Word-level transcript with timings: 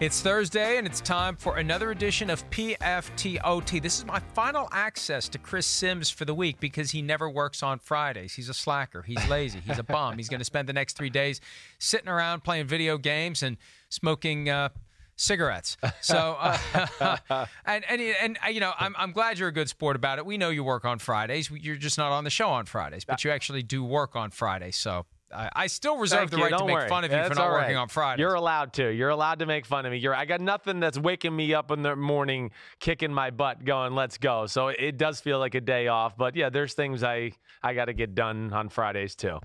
It's 0.00 0.20
Thursday, 0.20 0.78
and 0.78 0.86
it's 0.86 1.00
time 1.00 1.34
for 1.34 1.56
another 1.56 1.90
edition 1.90 2.30
of 2.30 2.48
PFTOT. 2.50 3.82
This 3.82 3.98
is 3.98 4.04
my 4.04 4.20
final 4.32 4.68
access 4.70 5.28
to 5.30 5.38
Chris 5.38 5.66
Simms 5.66 6.08
for 6.08 6.24
the 6.24 6.34
week 6.34 6.60
because 6.60 6.92
he 6.92 7.02
never 7.02 7.28
works 7.28 7.64
on 7.64 7.80
Fridays. 7.80 8.34
He's 8.34 8.48
a 8.48 8.54
slacker. 8.54 9.02
He's 9.02 9.28
lazy. 9.28 9.58
He's 9.58 9.80
a 9.80 9.82
bum. 9.82 10.16
He's 10.16 10.28
going 10.28 10.38
to 10.38 10.44
spend 10.44 10.68
the 10.68 10.72
next 10.72 10.96
three 10.96 11.10
days 11.10 11.40
sitting 11.80 12.06
around 12.06 12.44
playing 12.44 12.68
video 12.68 12.96
games 12.96 13.42
and 13.42 13.56
smoking. 13.88 14.48
Uh, 14.48 14.68
cigarettes. 15.16 15.76
So, 16.00 16.36
uh, 16.38 16.56
and 17.66 17.84
and 17.90 18.00
and 18.00 18.38
uh, 18.44 18.50
you 18.50 18.60
know, 18.60 18.72
I'm 18.78 18.94
I'm 18.96 19.10
glad 19.10 19.36
you're 19.40 19.48
a 19.48 19.52
good 19.52 19.68
sport 19.68 19.96
about 19.96 20.18
it. 20.18 20.24
We 20.26 20.38
know 20.38 20.50
you 20.50 20.62
work 20.62 20.84
on 20.84 21.00
Fridays. 21.00 21.50
You're 21.50 21.74
just 21.74 21.98
not 21.98 22.12
on 22.12 22.22
the 22.22 22.30
show 22.30 22.50
on 22.50 22.66
Fridays, 22.66 23.04
but 23.04 23.24
you 23.24 23.32
actually 23.32 23.64
do 23.64 23.82
work 23.82 24.14
on 24.14 24.30
Fridays. 24.30 24.76
So 24.76 25.06
I, 25.32 25.50
I 25.54 25.66
still 25.66 25.98
reserve 25.98 26.30
Thank 26.30 26.30
the 26.30 26.36
you. 26.38 26.42
right 26.44 26.58
to 26.58 26.64
make 26.64 26.74
worry. 26.74 26.88
fun 26.88 27.04
of 27.04 27.10
you 27.10 27.16
That's 27.16 27.28
for 27.28 27.34
not 27.34 27.48
all 27.48 27.52
working 27.52 27.76
on 27.76 27.88
Friday. 27.88 28.22
You're 28.22 28.34
allowed 28.34 28.72
to. 28.74 28.88
You're 28.88 29.10
allowed 29.10 29.40
to 29.40 29.46
make 29.46 29.66
fun 29.66 29.84
of 29.86 29.92
me. 29.92 29.98
You're, 29.98 30.14
I 30.14 30.24
got 30.24 30.40
nothing 30.40 30.80
that's 30.80 30.98
waking 30.98 31.34
me 31.34 31.54
up 31.54 31.70
in 31.70 31.82
the 31.82 31.96
morning, 31.96 32.50
kicking 32.80 33.12
my 33.12 33.30
butt, 33.30 33.64
going, 33.64 33.94
"Let's 33.94 34.18
go." 34.18 34.46
So 34.46 34.68
it 34.68 34.96
does 34.96 35.20
feel 35.20 35.38
like 35.38 35.54
a 35.54 35.60
day 35.60 35.88
off. 35.88 36.16
But 36.16 36.34
yeah, 36.36 36.48
there's 36.48 36.74
things 36.74 37.02
I 37.02 37.32
I 37.62 37.74
got 37.74 37.86
to 37.86 37.92
get 37.92 38.14
done 38.14 38.52
on 38.52 38.68
Fridays 38.68 39.14
too. 39.14 39.38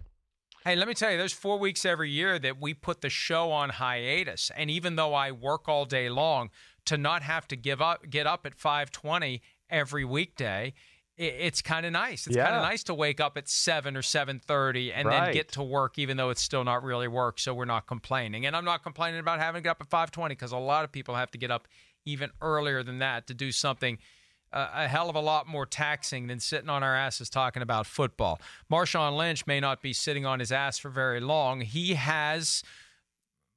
Hey, 0.64 0.78
let 0.78 0.88
me 0.88 0.94
tell 0.94 1.12
you, 1.12 1.18
there's 1.18 1.34
four 1.34 1.60
weeks 1.60 1.84
every 1.84 2.10
year 2.10 2.40
that 2.40 2.62
we 2.62 2.74
put 2.74 3.02
the 3.02 3.10
show 3.10 3.52
on 3.52 3.70
hiatus. 3.70 4.50
And 4.56 4.72
even 4.72 4.96
though 4.96 5.14
I 5.14 5.34
work 5.34 5.68
all 5.68 5.84
day 5.84 6.08
long, 6.08 6.52
to 6.86 6.98
not 6.98 7.22
have 7.22 7.50
to 7.50 7.58
give 7.58 7.82
up, 7.82 8.10
get 8.10 8.26
up 8.26 8.46
at 8.46 8.56
5:20 8.58 9.42
every 9.70 10.06
weekday, 10.06 10.74
it's 11.18 11.62
kind 11.62 11.86
of 11.86 11.92
nice. 11.92 12.26
It's 12.28 12.36
kind 12.36 12.56
of 12.56 12.64
nice 12.64 12.84
to 12.86 12.94
wake 12.94 13.20
up 13.20 13.38
at 13.38 13.48
seven 13.48 13.96
or 13.96 14.02
7:30 14.02 14.92
and 14.94 15.10
then 15.10 15.32
get 15.34 15.52
to 15.54 15.64
work, 15.64 16.00
even 16.00 16.18
though 16.18 16.30
it's 16.30 16.42
still 16.42 16.64
not 16.64 16.84
really 16.84 17.08
work. 17.08 17.40
So 17.40 17.54
we're 17.54 17.66
not 17.66 17.88
complaining. 17.88 18.46
And 18.46 18.56
I'm 18.56 18.66
not 18.66 18.84
complaining 18.84 19.20
about 19.20 19.40
having 19.40 19.60
to 19.62 19.64
get 19.64 19.72
up 19.72 19.82
at 19.82 19.90
5:20 19.90 20.30
because 20.30 20.52
a 20.52 20.58
lot 20.58 20.84
of 20.84 20.92
people 20.92 21.16
have 21.16 21.32
to 21.32 21.38
get 21.38 21.52
up 21.52 21.68
even 22.06 22.32
earlier 22.42 22.84
than 22.84 23.00
that 23.00 23.28
to 23.28 23.34
do 23.34 23.52
something 23.52 23.98
uh, 24.54 24.70
a 24.74 24.88
hell 24.88 25.10
of 25.10 25.16
a 25.16 25.20
lot 25.20 25.48
more 25.48 25.66
taxing 25.66 26.28
than 26.28 26.40
sitting 26.40 26.70
on 26.70 26.84
our 26.84 26.96
asses 26.96 27.30
talking 27.30 27.64
about 27.64 27.88
football. 27.88 28.40
Marshawn 28.72 29.18
Lynch 29.18 29.48
may 29.48 29.60
not 29.60 29.82
be 29.82 29.94
sitting 29.94 30.26
on 30.26 30.40
his 30.40 30.52
ass 30.52 30.78
for 30.78 30.90
very 30.90 31.20
long. 31.20 31.62
He 31.62 31.96
has 31.96 32.64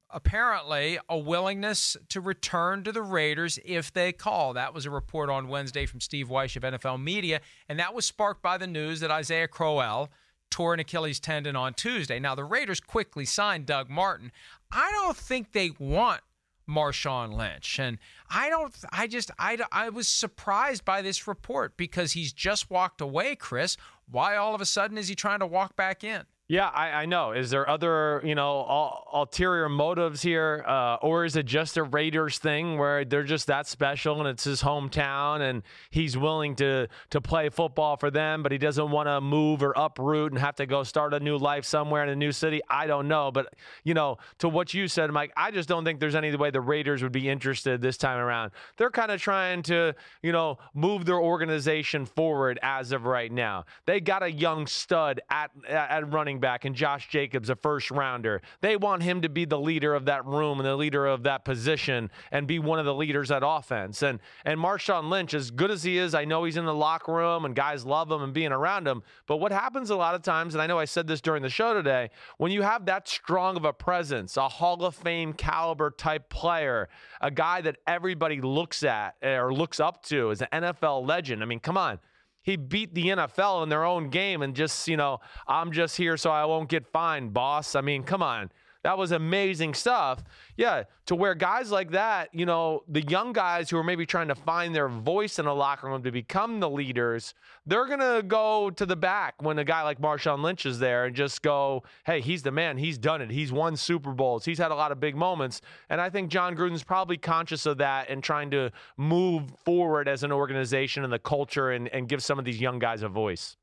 apparently 0.09 0.99
a 1.09 1.17
willingness 1.17 1.97
to 2.09 2.21
return 2.21 2.83
to 2.83 2.91
the 2.91 3.01
Raiders 3.01 3.59
if 3.65 3.91
they 3.91 4.11
call. 4.11 4.53
That 4.53 4.73
was 4.73 4.85
a 4.85 4.91
report 4.91 5.29
on 5.29 5.47
Wednesday 5.47 5.85
from 5.85 6.01
Steve 6.01 6.27
Wyche 6.29 6.55
of 6.55 6.63
NFL 6.63 7.01
Media, 7.01 7.41
and 7.67 7.79
that 7.79 7.93
was 7.93 8.05
sparked 8.05 8.41
by 8.41 8.57
the 8.57 8.67
news 8.67 8.99
that 9.01 9.11
Isaiah 9.11 9.47
Crowell 9.47 10.09
tore 10.49 10.73
an 10.73 10.79
Achilles 10.79 11.19
tendon 11.19 11.55
on 11.55 11.73
Tuesday. 11.73 12.19
Now, 12.19 12.35
the 12.35 12.45
Raiders 12.45 12.79
quickly 12.79 13.25
signed 13.25 13.65
Doug 13.65 13.89
Martin. 13.89 14.31
I 14.71 14.91
don't 14.91 15.17
think 15.17 15.51
they 15.51 15.71
want 15.77 16.21
Marshawn 16.69 17.33
Lynch. 17.33 17.79
And 17.79 17.97
I 18.29 18.49
don't, 18.49 18.73
I 18.91 19.07
just, 19.07 19.31
I, 19.39 19.57
I 19.71 19.89
was 19.89 20.07
surprised 20.07 20.85
by 20.85 21.01
this 21.01 21.27
report 21.27 21.77
because 21.77 22.13
he's 22.13 22.33
just 22.33 22.69
walked 22.69 23.01
away, 23.01 23.35
Chris. 23.35 23.77
Why 24.09 24.35
all 24.35 24.53
of 24.53 24.61
a 24.61 24.65
sudden 24.65 24.97
is 24.97 25.07
he 25.07 25.15
trying 25.15 25.39
to 25.39 25.47
walk 25.47 25.75
back 25.75 26.03
in? 26.03 26.23
Yeah, 26.49 26.67
I, 26.67 26.91
I 26.91 27.05
know. 27.07 27.33
Is 27.33 27.49
there 27.49 27.69
other, 27.69 28.21
you 28.23 28.33
know, 28.33 28.59
ul- 28.61 29.05
ulterior 29.11 29.67
motives 29.67 30.21
here, 30.21 30.63
uh, 30.65 30.95
or 31.01 31.25
is 31.25 31.35
it 31.35 31.45
just 31.45 31.75
a 31.75 31.83
Raiders 31.83 32.37
thing 32.37 32.77
where 32.77 33.03
they're 33.03 33.23
just 33.23 33.47
that 33.47 33.67
special 33.67 34.19
and 34.21 34.29
it's 34.29 34.45
his 34.45 34.61
hometown 34.61 35.41
and 35.41 35.61
he's 35.89 36.17
willing 36.17 36.55
to 36.55 36.87
to 37.09 37.19
play 37.19 37.49
football 37.49 37.97
for 37.97 38.09
them, 38.09 38.43
but 38.43 38.53
he 38.53 38.57
doesn't 38.57 38.91
want 38.91 39.07
to 39.09 39.19
move 39.19 39.61
or 39.61 39.73
uproot 39.75 40.31
and 40.31 40.39
have 40.39 40.55
to 40.55 40.65
go 40.65 40.83
start 40.83 41.13
a 41.13 41.19
new 41.19 41.35
life 41.37 41.65
somewhere 41.65 42.01
in 42.03 42.07
a 42.07 42.15
new 42.15 42.31
city? 42.31 42.61
I 42.69 42.87
don't 42.87 43.09
know, 43.09 43.29
but 43.29 43.53
you 43.83 43.93
know, 43.93 44.17
to 44.37 44.47
what 44.47 44.73
you 44.73 44.87
said, 44.87 45.11
Mike, 45.11 45.33
I 45.35 45.51
just 45.51 45.67
don't 45.67 45.83
think 45.83 45.99
there's 45.99 46.15
any 46.15 46.33
way 46.33 46.49
the 46.49 46.61
Raiders 46.61 47.03
would 47.03 47.11
be 47.11 47.27
interested 47.27 47.81
this 47.81 47.97
time 47.97 48.19
around. 48.19 48.51
They're 48.77 48.89
kind 48.89 49.11
of 49.11 49.19
trying 49.19 49.63
to, 49.63 49.93
you 50.21 50.31
know, 50.31 50.59
move 50.73 51.03
their 51.03 51.19
organization 51.19 52.05
forward 52.05 52.57
as 52.61 52.93
of 52.93 53.03
right 53.05 53.33
now. 53.33 53.65
They 53.85 53.99
got 53.99 54.23
a 54.23 54.31
young 54.31 54.65
stud 54.65 55.19
at 55.29 55.51
at 55.67 56.09
running 56.13 56.36
back 56.39 56.65
and 56.65 56.75
Josh 56.75 57.09
Jacobs, 57.09 57.49
a 57.49 57.55
first 57.55 57.91
rounder. 57.91 58.41
They 58.61 58.75
want 58.75 59.03
him 59.03 59.21
to 59.21 59.29
be 59.29 59.45
the 59.45 59.59
leader 59.59 59.93
of 59.93 60.05
that 60.05 60.25
room 60.25 60.59
and 60.59 60.67
the 60.67 60.75
leader 60.75 61.05
of 61.05 61.23
that 61.23 61.45
position 61.45 62.09
and 62.31 62.47
be 62.47 62.59
one 62.59 62.79
of 62.79 62.85
the 62.85 62.93
leaders 62.93 63.31
at 63.31 63.43
offense. 63.45 64.01
And 64.01 64.19
and 64.45 64.59
Marshawn 64.59 65.09
Lynch, 65.09 65.33
as 65.33 65.51
good 65.51 65.71
as 65.71 65.83
he 65.83 65.97
is, 65.97 66.13
I 66.13 66.25
know 66.25 66.43
he's 66.43 66.57
in 66.57 66.65
the 66.65 66.73
locker 66.73 67.13
room 67.13 67.45
and 67.45 67.55
guys 67.55 67.85
love 67.85 68.11
him 68.11 68.21
and 68.21 68.33
being 68.33 68.51
around 68.51 68.87
him. 68.87 69.03
But 69.25 69.37
what 69.37 69.51
happens 69.51 69.89
a 69.89 69.95
lot 69.95 70.15
of 70.15 70.21
times, 70.21 70.55
and 70.55 70.61
I 70.61 70.67
know 70.67 70.79
I 70.79 70.85
said 70.85 71.07
this 71.07 71.21
during 71.21 71.43
the 71.43 71.49
show 71.49 71.73
today, 71.73 72.09
when 72.37 72.51
you 72.51 72.61
have 72.61 72.85
that 72.85 73.07
strong 73.07 73.57
of 73.57 73.65
a 73.65 73.73
presence, 73.73 74.37
a 74.37 74.47
Hall 74.47 74.83
of 74.83 74.95
Fame 74.95 75.33
caliber 75.33 75.91
type 75.91 76.29
player, 76.29 76.89
a 77.21 77.31
guy 77.31 77.61
that 77.61 77.77
everybody 77.87 78.41
looks 78.41 78.83
at 78.83 79.15
or 79.21 79.53
looks 79.53 79.79
up 79.79 80.03
to 80.03 80.31
as 80.31 80.41
an 80.41 80.47
NFL 80.51 81.07
legend. 81.07 81.41
I 81.41 81.45
mean, 81.45 81.59
come 81.59 81.77
on 81.77 81.99
he 82.47 82.55
beat 82.55 82.93
the 82.93 83.07
NFL 83.07 83.61
in 83.63 83.67
their 83.67 83.83
own 83.83 84.09
game 84.09 84.41
and 84.41 84.55
just, 84.55 84.87
you 84.87 84.95
know, 84.95 85.19
I'm 85.49 85.73
just 85.73 85.97
here 85.97 86.15
so 86.15 86.31
I 86.31 86.45
won't 86.45 86.69
get 86.69 86.87
fined, 86.87 87.33
boss. 87.33 87.75
I 87.75 87.81
mean, 87.81 88.03
come 88.03 88.23
on. 88.23 88.49
That 88.87 88.97
was 88.97 89.11
amazing 89.11 89.73
stuff. 89.73 90.23
Yeah, 90.55 90.83
to 91.07 91.15
where 91.15 91.35
guys 91.35 91.71
like 91.71 91.91
that, 91.91 92.33
you 92.33 92.45
know, 92.45 92.83
the 92.87 93.01
young 93.01 93.33
guys 93.33 93.69
who 93.69 93.77
are 93.77 93.83
maybe 93.83 94.05
trying 94.05 94.29
to 94.29 94.35
find 94.35 94.73
their 94.73 94.87
voice 94.87 95.39
in 95.39 95.45
a 95.45 95.53
locker 95.53 95.87
room 95.87 96.03
to 96.03 96.11
become 96.13 96.61
the 96.61 96.69
leaders, 96.69 97.33
they're 97.65 97.85
going 97.85 97.99
to 97.99 98.23
go 98.25 98.69
to 98.69 98.85
the 98.85 98.95
back 98.95 99.41
when 99.41 99.59
a 99.59 99.65
guy 99.65 99.83
like 99.83 99.99
Marshawn 99.99 100.41
Lynch 100.41 100.65
is 100.65 100.79
there 100.79 101.03
and 101.03 101.13
just 101.17 101.41
go, 101.41 101.83
hey, 102.05 102.21
he's 102.21 102.43
the 102.43 102.51
man. 102.51 102.77
He's 102.77 102.97
done 102.97 103.21
it. 103.21 103.29
He's 103.29 103.51
won 103.51 103.75
Super 103.75 104.13
Bowls. 104.13 104.45
He's 104.45 104.57
had 104.57 104.71
a 104.71 104.75
lot 104.75 104.93
of 104.93 105.01
big 105.01 105.17
moments. 105.17 105.59
And 105.89 105.99
I 105.99 106.09
think 106.09 106.29
Jon 106.29 106.55
Gruden's 106.55 106.85
probably 106.85 107.17
conscious 107.17 107.65
of 107.65 107.79
that 107.79 108.09
and 108.09 108.23
trying 108.23 108.49
to 108.51 108.71
move 108.95 109.51
forward 109.65 110.07
as 110.07 110.23
an 110.23 110.31
organization 110.31 111.03
and 111.03 111.11
the 111.11 111.19
culture 111.19 111.71
and, 111.71 111.89
and 111.89 112.07
give 112.07 112.23
some 112.23 112.39
of 112.39 112.45
these 112.45 112.61
young 112.61 112.79
guys 112.79 113.01
a 113.01 113.09
voice. 113.09 113.57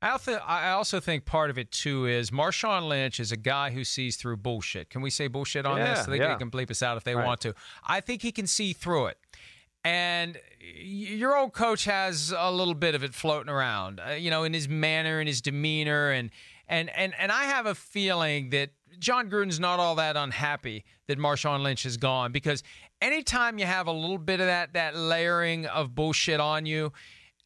I 0.00 0.10
also, 0.10 0.34
I 0.34 0.70
also 0.70 1.00
think 1.00 1.24
part 1.24 1.50
of 1.50 1.58
it 1.58 1.72
too 1.72 2.06
is 2.06 2.30
Marshawn 2.30 2.86
Lynch 2.88 3.18
is 3.18 3.32
a 3.32 3.36
guy 3.36 3.70
who 3.70 3.82
sees 3.82 4.16
through 4.16 4.36
bullshit. 4.36 4.90
Can 4.90 5.02
we 5.02 5.10
say 5.10 5.26
bullshit 5.26 5.66
on 5.66 5.78
Yeah, 5.78 5.94
this? 5.94 6.06
They, 6.06 6.18
yeah. 6.18 6.28
they 6.34 6.38
can 6.38 6.50
bleep 6.50 6.70
us 6.70 6.82
out 6.82 6.96
if 6.96 7.04
they 7.04 7.16
Right. 7.16 7.26
want 7.26 7.40
to. 7.40 7.54
I 7.84 8.00
think 8.00 8.22
he 8.22 8.30
can 8.30 8.46
see 8.46 8.72
through 8.72 9.06
it. 9.06 9.18
And 9.84 10.38
your 10.60 11.36
old 11.36 11.52
coach 11.52 11.84
has 11.84 12.32
a 12.36 12.50
little 12.52 12.74
bit 12.74 12.94
of 12.94 13.02
it 13.02 13.14
floating 13.14 13.48
around, 13.50 14.00
uh, 14.06 14.12
you 14.12 14.30
know, 14.30 14.44
in 14.44 14.52
his 14.52 14.68
manner 14.68 15.18
and 15.18 15.26
his 15.28 15.40
demeanor, 15.40 16.10
and 16.10 16.30
and 16.68 16.90
and 16.90 17.14
and 17.18 17.32
I 17.32 17.44
have 17.44 17.64
a 17.66 17.74
feeling 17.74 18.50
that 18.50 18.70
Jon 18.98 19.30
Gruden's 19.30 19.60
not 19.60 19.78
all 19.78 19.94
that 19.94 20.16
unhappy 20.16 20.84
that 21.06 21.18
Marshawn 21.18 21.62
Lynch 21.62 21.86
is 21.86 21.96
gone 21.96 22.32
because 22.32 22.62
anytime 23.00 23.58
you 23.58 23.66
have 23.66 23.86
a 23.86 23.92
little 23.92 24.18
bit 24.18 24.40
of 24.40 24.46
that 24.46 24.72
that 24.74 24.96
layering 24.96 25.64
of 25.66 25.94
bullshit 25.94 26.40
on 26.40 26.66
you, 26.66 26.92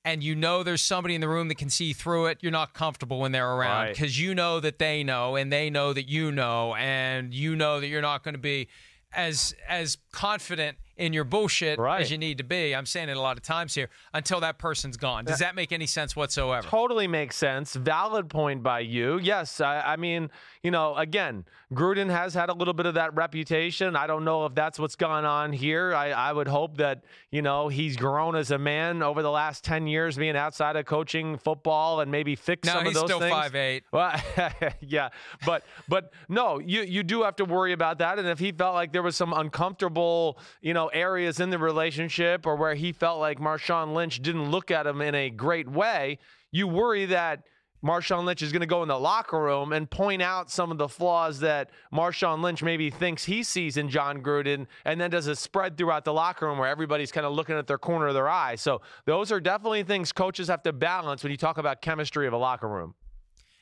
and 0.05 0.23
you 0.23 0.35
know 0.35 0.63
there's 0.63 0.83
somebody 0.83 1.15
in 1.15 1.21
the 1.21 1.29
room 1.29 1.49
that 1.49 1.57
can 1.57 1.71
see 1.71 1.93
through 1.93 2.27
it, 2.27 2.39
you're 2.41 2.51
not 2.53 2.75
comfortable 2.75 3.21
when 3.21 3.33
they're 3.33 3.49
around 3.51 3.83
Right. 3.85 3.95
because 3.95 4.19
you 4.21 4.35
know 4.35 4.59
that 4.61 4.79
they 4.79 5.05
know 5.05 5.37
and 5.37 5.53
they 5.53 5.71
know 5.71 5.93
that 5.93 6.09
you 6.09 6.33
know 6.33 6.75
and 6.75 7.33
you 7.33 7.55
know 7.57 7.81
that 7.81 7.87
you're 7.89 8.03
not 8.03 8.23
going 8.25 8.35
to 8.35 8.41
be 8.41 8.69
as 9.13 9.55
as 9.69 9.99
confident 10.11 10.77
in 11.03 11.13
your 11.13 11.25
bullshit 11.25 11.79
Right. 11.79 12.01
as 12.01 12.11
you 12.11 12.19
need 12.19 12.39
to 12.39 12.45
be. 12.45 12.75
I'm 12.75 12.87
saying 12.87 13.09
it 13.09 13.17
a 13.17 13.21
lot 13.21 13.37
of 13.37 13.43
times 13.43 13.75
here 13.75 13.89
until 14.15 14.41
that 14.41 14.59
person's 14.59 14.97
gone. 14.97 15.25
Does 15.25 15.41
uh, 15.43 15.47
that 15.47 15.55
make 15.57 15.73
any 15.73 15.87
sense 15.87 16.15
whatsoever? 16.15 16.67
Totally 16.67 17.07
makes 17.09 17.37
sense. 17.37 17.75
Valid 17.75 18.29
point 18.31 18.63
by 18.63 18.81
you. 18.81 19.19
Yes, 19.19 19.61
I, 19.61 19.81
I 19.81 19.97
mean, 19.97 20.31
you 20.63 20.71
know, 20.71 20.95
again, 20.97 21.45
Gruden 21.75 22.11
has 22.11 22.35
had 22.35 22.51
a 22.51 22.53
little 22.53 22.75
bit 22.75 22.87
of 22.87 22.95
that 22.95 23.15
reputation. 23.15 23.97
I 23.97 24.07
don't 24.07 24.25
know 24.25 24.47
if 24.47 24.55
that's 24.55 24.79
what's 24.79 24.95
gone 24.95 25.25
on 25.25 25.53
here. 25.53 25.95
I, 25.95 26.11
I 26.11 26.33
would 26.33 26.47
hope 26.49 26.77
that, 26.77 27.03
you 27.31 27.43
know, 27.43 27.69
he's 27.69 27.97
grown 27.97 28.37
as 28.37 28.51
a 28.51 28.59
man 28.59 29.03
over 29.03 29.23
the 29.23 29.31
last 29.31 29.65
10 29.65 29.87
years 29.87 30.17
being 30.17 30.37
outside 30.37 30.77
of 30.77 30.85
coaching 30.85 31.37
football 31.39 32.01
and 32.01 32.11
maybe 32.13 32.37
fix 32.37 32.67
No, 32.67 32.75
some 32.75 32.87
of 32.87 32.95
those 32.95 33.11
things. 33.11 33.25
he's 33.25 33.31
still 33.31 33.41
things. 33.41 33.53
5'8". 33.53 33.83
Well, 33.91 34.73
yeah, 34.81 35.09
but 35.47 35.65
but 35.89 36.13
no, 36.29 36.59
you 36.59 36.83
you 36.83 37.03
do 37.03 37.23
have 37.23 37.37
to 37.37 37.45
worry 37.45 37.73
about 37.73 37.99
that. 37.99 38.19
And 38.19 38.29
if 38.29 38.39
he 38.39 38.53
felt 38.53 38.75
like 38.75 38.93
there 38.93 39.03
was 39.03 39.17
some 39.17 39.33
uncomfortable, 39.33 40.39
you 40.61 40.75
know, 40.75 40.89
areas 40.93 41.41
in 41.41 41.51
the 41.51 41.59
relationship, 41.59 42.47
or 42.47 42.57
where 42.57 42.75
he 42.75 42.93
felt 42.93 43.21
like 43.21 43.39
Marshawn 43.39 43.95
Lynch 43.95 44.21
didn't 44.23 44.51
look 44.51 44.71
at 44.71 44.87
him 44.87 45.01
in 45.01 45.15
a 45.15 45.31
great 45.31 45.69
way, 45.69 46.19
you 46.51 46.67
worry 46.69 47.07
that 47.07 47.45
Marshawn 47.85 48.25
Lynch 48.25 48.43
is 48.43 48.53
going 48.53 48.61
to 48.61 48.67
go 48.67 48.83
in 48.83 48.89
the 48.89 48.99
locker 48.99 49.41
room 49.41 49.73
and 49.73 49.91
point 49.91 50.23
out 50.23 50.51
some 50.51 50.71
of 50.71 50.79
the 50.79 50.89
flaws 50.89 51.41
that 51.41 51.71
Marshawn 51.93 52.41
Lynch 52.41 52.63
maybe 52.63 52.91
thinks 52.91 53.25
he 53.25 53.43
sees 53.43 53.77
in 53.77 53.89
Jon 53.89 54.23
Gruden, 54.23 54.67
and 54.85 55.01
then 55.01 55.11
does 55.11 55.27
a 55.27 55.35
spread 55.35 55.77
throughout 55.77 56.05
the 56.05 56.13
locker 56.13 56.47
room 56.47 56.59
where 56.59 56.69
everybody's 56.69 57.11
kind 57.11 57.27
of 57.27 57.33
looking 57.33 57.57
at 57.57 57.67
their 57.67 57.79
corner 57.79 58.07
of 58.07 58.15
their 58.15 58.29
eye. 58.29 58.55
So 58.55 58.83
those 59.05 59.33
are 59.33 59.41
definitely 59.41 59.83
things 59.83 60.13
coaches 60.13 60.47
have 60.47 60.63
to 60.63 60.73
balance 60.73 61.25
when 61.25 61.33
you 61.33 61.37
talk 61.37 61.59
about 61.59 61.83
chemistry 61.83 62.27
of 62.29 62.33
a 62.33 62.39
locker 62.39 62.69
room. 62.69 62.95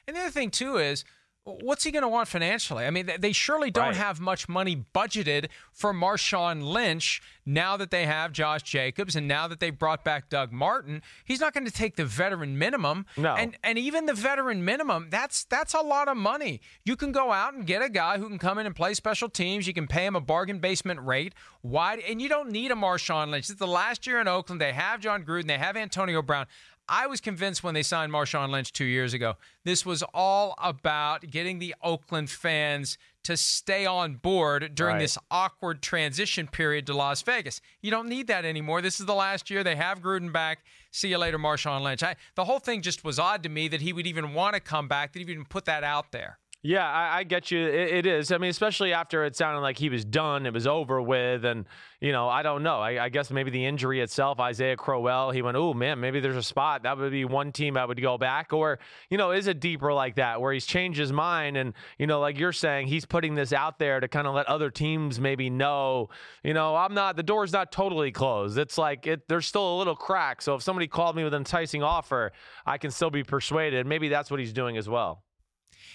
And 0.07 0.15
the 0.17 0.21
other 0.21 0.31
thing 0.31 0.51
too 0.51 0.77
is 0.77 1.05
what's 1.45 1.85
he 1.85 1.91
going 1.91 2.03
to 2.03 2.09
want 2.09 2.29
financially? 2.29 2.85
I 2.85 2.91
mean, 2.91 3.11
they 3.19 3.33
surely 3.33 3.71
don't 3.71 3.87
right. 3.87 3.97
have 3.97 4.21
much 4.21 4.49
money 4.49 4.85
budgeted 4.95 5.49
for 5.73 5.93
Marshawn 5.95 6.63
Lynch 6.63 7.23
now 7.47 7.77
that 7.77 7.91
they 7.91 8.05
have 8.05 8.33
Josh 8.33 8.63
Jacobs 8.63 9.17
and 9.17 9.27
now 9.27 9.49
that 9.49 9.59
they've 9.59 9.77
brought 9.77 10.05
back 10.05 10.29
Doug 10.29 10.53
Martin. 10.53 11.03
He's 11.25 11.41
not 11.41 11.55
going 11.55 11.65
to 11.65 11.73
take 11.73 11.97
the 11.97 12.05
veteran 12.05 12.59
minimum. 12.59 13.07
No. 13.17 13.35
And 13.35 13.57
and 13.65 13.79
even 13.79 14.07
the 14.07 14.15
veteran 14.15 14.65
minimum, 14.65 15.09
that's 15.11 15.45
that's 15.45 15.75
a 15.75 15.81
lot 15.81 16.09
of 16.09 16.17
money. 16.17 16.61
You 16.85 16.97
can 16.97 17.13
go 17.13 17.33
out 17.33 17.55
and 17.55 17.67
get 17.67 17.83
a 17.83 17.89
guy 17.89 18.19
who 18.19 18.29
can 18.29 18.39
come 18.39 18.59
in 18.59 18.67
and 18.67 18.77
play 18.77 18.95
special 18.95 19.29
teams. 19.29 19.67
You 19.67 19.75
can 19.75 19.87
pay 19.87 20.05
him 20.05 20.17
a 20.17 20.21
bargain 20.21 20.59
basement 20.59 21.01
rate. 21.01 21.35
Why? 21.63 21.97
And 21.97 22.21
you 22.21 22.29
don't 22.29 22.51
need 22.51 22.71
a 22.71 22.75
Marshawn 22.75 23.31
Lynch. 23.31 23.51
It's 23.51 23.59
the 23.59 23.67
last 23.67 24.07
year 24.07 24.21
in 24.21 24.29
Oakland. 24.29 24.61
They 24.61 24.73
have 24.73 25.01
Jon 25.01 25.25
Gruden. 25.25 25.47
They 25.47 25.59
have 25.59 25.77
Antonio 25.77 26.23
Brown. 26.23 26.47
I 26.89 27.07
was 27.07 27.21
convinced 27.21 27.63
when 27.63 27.75
they 27.75 27.83
signed 27.85 28.13
Marshawn 28.13 28.51
Lynch 28.51 28.73
two 28.73 28.85
years 28.85 29.15
ago, 29.15 29.35
this 29.65 29.87
was 29.87 30.03
all 30.13 30.55
about 30.59 31.31
getting 31.31 31.59
the 31.61 31.75
Oakland 31.83 32.31
fans 32.31 32.99
to 33.23 33.37
stay 33.37 33.87
on 33.87 34.15
board 34.15 34.75
during 34.75 34.95
Right. 34.95 35.01
this 35.03 35.19
awkward 35.31 35.83
transition 35.83 36.49
period 36.49 36.87
to 36.87 36.95
Las 36.95 37.23
Vegas. 37.23 37.61
You 37.81 37.91
don't 37.91 38.09
need 38.09 38.27
that 38.29 38.45
anymore. 38.45 38.81
This 38.83 38.99
is 38.99 39.07
the 39.07 39.15
last 39.15 39.51
year. 39.51 39.63
They 39.63 39.77
have 39.77 40.01
Gruden 40.01 40.33
back. 40.33 40.65
See 40.91 41.09
you 41.11 41.19
later, 41.19 41.39
Marshawn 41.39 41.83
Lynch. 41.83 42.03
I, 42.03 42.17
the 42.35 42.47
whole 42.47 42.59
thing 42.59 42.83
just 42.83 43.05
was 43.05 43.19
odd 43.19 43.43
to 43.45 43.49
me 43.49 43.69
that 43.69 43.83
he 43.83 43.93
would 43.93 44.07
even 44.07 44.33
want 44.35 44.55
to 44.55 44.61
come 44.61 44.89
back, 44.89 45.13
that 45.13 45.19
he 45.21 45.25
would 45.25 45.33
even 45.33 45.45
put 45.45 45.67
that 45.67 45.85
out 45.85 46.13
there. 46.13 46.39
Yeah, 46.63 46.87
I, 46.87 47.21
I 47.21 47.25
get 47.25 47.51
you. 47.51 47.59
It, 47.59 48.05
it 48.05 48.07
is. 48.07 48.31
I 48.31 48.37
mean, 48.37 48.51
especially 48.51 48.93
after 48.93 49.25
it 49.25 49.35
sounded 49.35 49.61
like 49.61 49.79
he 49.79 49.89
was 49.89 50.05
done, 50.05 50.45
it 50.45 50.53
was 50.53 50.67
over 50.67 51.01
with, 51.01 51.43
and 51.47 51.65
you 52.03 52.13
know, 52.13 52.29
I 52.29 52.43
don't 52.43 52.63
know. 52.63 52.81
I, 52.81 53.05
I 53.05 53.09
guess 53.09 53.31
maybe 53.31 53.51
the 53.51 53.65
injury 53.65 54.03
itself, 54.03 54.39
Isaiah 54.39 54.77
Crowell, 54.77 55.31
he 55.31 55.41
went, 55.41 55.57
oh 55.57 55.73
man, 55.73 56.01
maybe 56.01 56.21
there's 56.21 56.37
a 56.37 56.43
spot 56.43 56.83
that 56.83 56.99
would 56.99 57.13
be 57.13 57.25
one 57.25 57.51
team 57.51 57.79
I 57.79 57.87
would 57.87 58.01
go 58.03 58.19
back, 58.19 58.53
or 58.53 58.79
you 59.09 59.17
know, 59.17 59.31
is 59.31 59.47
it 59.47 59.59
deeper 59.59 59.91
like 59.95 60.17
that 60.17 60.43
where 60.43 60.53
he's 60.53 60.67
changed 60.67 60.99
his 60.99 61.15
mind, 61.15 61.57
and 61.57 61.73
you 61.99 62.07
know, 62.07 62.21
like 62.21 62.39
you're 62.39 62.53
saying, 62.53 62.89
he's 62.89 63.07
putting 63.07 63.35
this 63.35 63.55
out 63.55 63.79
there 63.79 63.99
to 63.99 64.07
kind 64.07 64.27
of 64.27 64.35
let 64.35 64.47
other 64.47 64.71
teams 64.71 65.19
maybe 65.19 65.49
know, 65.49 66.11
you 66.45 66.53
know, 66.53 66.77
I'm 66.77 66.93
not 66.93 67.17
the 67.17 67.23
door's 67.23 67.55
not 67.55 67.73
totally 67.73 68.13
closed. 68.13 68.59
It's 68.59 68.77
like 68.77 69.07
it 69.07 69.27
there's 69.29 69.47
still 69.47 69.77
a 69.77 69.79
little 69.79 69.97
crack. 69.97 70.43
So 70.43 70.57
if 70.57 70.63
somebody 70.63 70.89
called 70.89 71.17
me 71.17 71.25
with 71.25 71.33
an 71.33 71.41
enticing 71.41 71.83
offer, 71.83 72.33
I 72.67 72.77
can 72.77 72.91
still 72.91 73.11
be 73.11 73.25
persuaded. 73.25 73.87
Maybe 73.87 74.11
that's 74.11 74.31
what 74.31 74.41
he's 74.41 74.53
doing 74.53 74.77
as 74.77 74.91
well. 74.91 75.25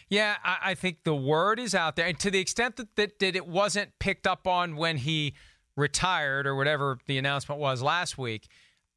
Yeah, 0.09 0.35
I, 0.43 0.57
I 0.63 0.73
think 0.75 1.03
the 1.03 1.15
word 1.15 1.59
is 1.59 1.75
out 1.75 1.95
there. 1.95 2.05
And 2.05 2.19
to 2.19 2.31
the 2.31 2.39
extent 2.39 2.77
that, 2.77 2.95
that, 2.95 3.19
that 3.19 3.35
it 3.35 3.47
wasn't 3.47 3.97
picked 3.99 4.27
up 4.27 4.47
on 4.47 4.75
when 4.75 4.97
he 4.97 5.33
retired 5.75 6.47
or 6.47 6.55
whatever 6.55 6.99
the 7.07 7.17
announcement 7.17 7.59
was 7.59 7.81
last 7.81 8.17
week, 8.17 8.47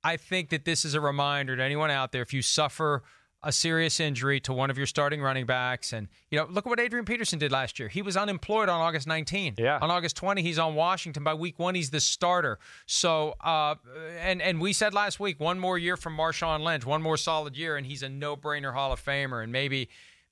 I 0.05 0.17
think 0.17 0.50
that 0.50 0.64
this 0.64 0.85
is 0.85 0.94
a 0.94 1.00
reminder 1.00 1.56
to 1.56 1.62
anyone 1.62 1.90
out 1.90 2.12
there 2.12 2.23
if 2.23 2.32
you 2.32 2.43
suffer 2.43 3.02
a 3.43 3.52
serious 3.52 4.00
injury 4.00 4.40
to 4.40 4.52
one 4.52 4.69
of 4.69 4.76
your 4.76 4.87
starting 4.87 5.23
running 5.23 5.46
backs 5.46 5.93
and 5.93 6.08
you 6.31 6.38
know 6.38 6.46
look 6.50 6.67
at 6.67 6.70
what 6.70 6.81
Adrian 6.81 7.05
Peterson 7.05 7.38
did 7.38 7.52
last 7.52 7.79
year. 7.79 7.88
He 7.88 8.02
was 8.02 8.17
unemployed 8.17 8.69
on 8.69 8.81
August 8.81 9.06
19. 9.06 9.55
Yeah. 9.58 9.79
On 9.81 9.90
August 9.90 10.17
20 10.17 10.43
he's 10.43 10.58
on 10.58 10.75
Washington 10.75 11.23
by 11.23 11.35
week 11.35 11.58
1 11.58 11.76
he's 11.76 11.90
the 11.90 12.00
starter. 12.00 12.58
So 12.87 13.35
uh 13.40 13.76
and 14.20 14.43
and 14.43 14.61
we 14.61 14.73
said 14.73 14.93
last 14.93 15.20
week 15.20 15.38
one 15.38 15.61
more 15.61 15.79
year 15.79 15.96
from 15.96 16.17
Marshawn 16.17 16.62
Lynch, 16.62 16.85
one 16.85 17.00
more 17.00 17.17
solid 17.17 17.56
year 17.56 17.76
and 17.76 17.87
he's 17.87 18.02
a 18.02 18.08
no-brainer 18.08 18.75
Hall 18.75 18.93
of 18.93 19.05
Famer 19.05 19.43
and 19.43 19.52
maybe 19.52 19.88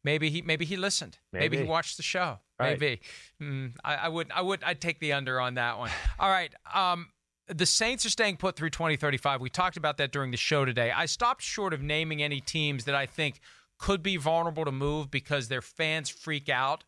maybe 0.07 0.31
he 0.31 0.41
maybe 0.41 0.65
he 0.65 0.77
listened. 0.77 1.19
Maybe, 1.33 1.59
he 1.59 1.63
watched 1.65 1.99
the 1.99 2.03
show. 2.03 2.39
Right. 2.59 2.81
Maybe. 2.81 3.01
Mm, 3.43 3.73
I, 3.85 3.97
I 3.97 4.09
would 4.09 4.31
I 4.35 4.41
would 4.41 4.65
I'd 4.65 4.81
take 4.81 5.01
the 5.01 5.13
under 5.13 5.39
on 5.39 5.55
that 5.55 5.79
one. 5.79 5.91
All 6.19 6.31
right. 6.31 6.55
Um 6.73 7.09
the 7.49 7.67
Saints 7.67 8.05
are 8.07 8.11
staying 8.11 8.39
put 8.39 8.57
through 8.57 8.71
2035. 8.71 9.41
We 9.41 9.51
talked 9.51 9.77
about 9.77 9.99
that 9.99 10.11
during 10.11 10.31
the 10.31 10.37
show 10.37 10.65
today. 10.65 10.91
I 10.91 11.07
stopped 11.07 11.43
short 11.43 11.73
of 11.73 11.83
naming 11.83 12.23
any 12.23 12.41
teams 12.41 12.87
that 12.87 12.95
I 12.95 13.07
think 13.07 13.41
could 13.79 14.03
be 14.03 14.17
vulnerable 14.17 14.65
to 14.65 14.73
move 14.73 15.11
because 15.11 15.49
their 15.49 15.63
fans 15.63 16.09
freak 16.09 16.49
out. 16.49 16.83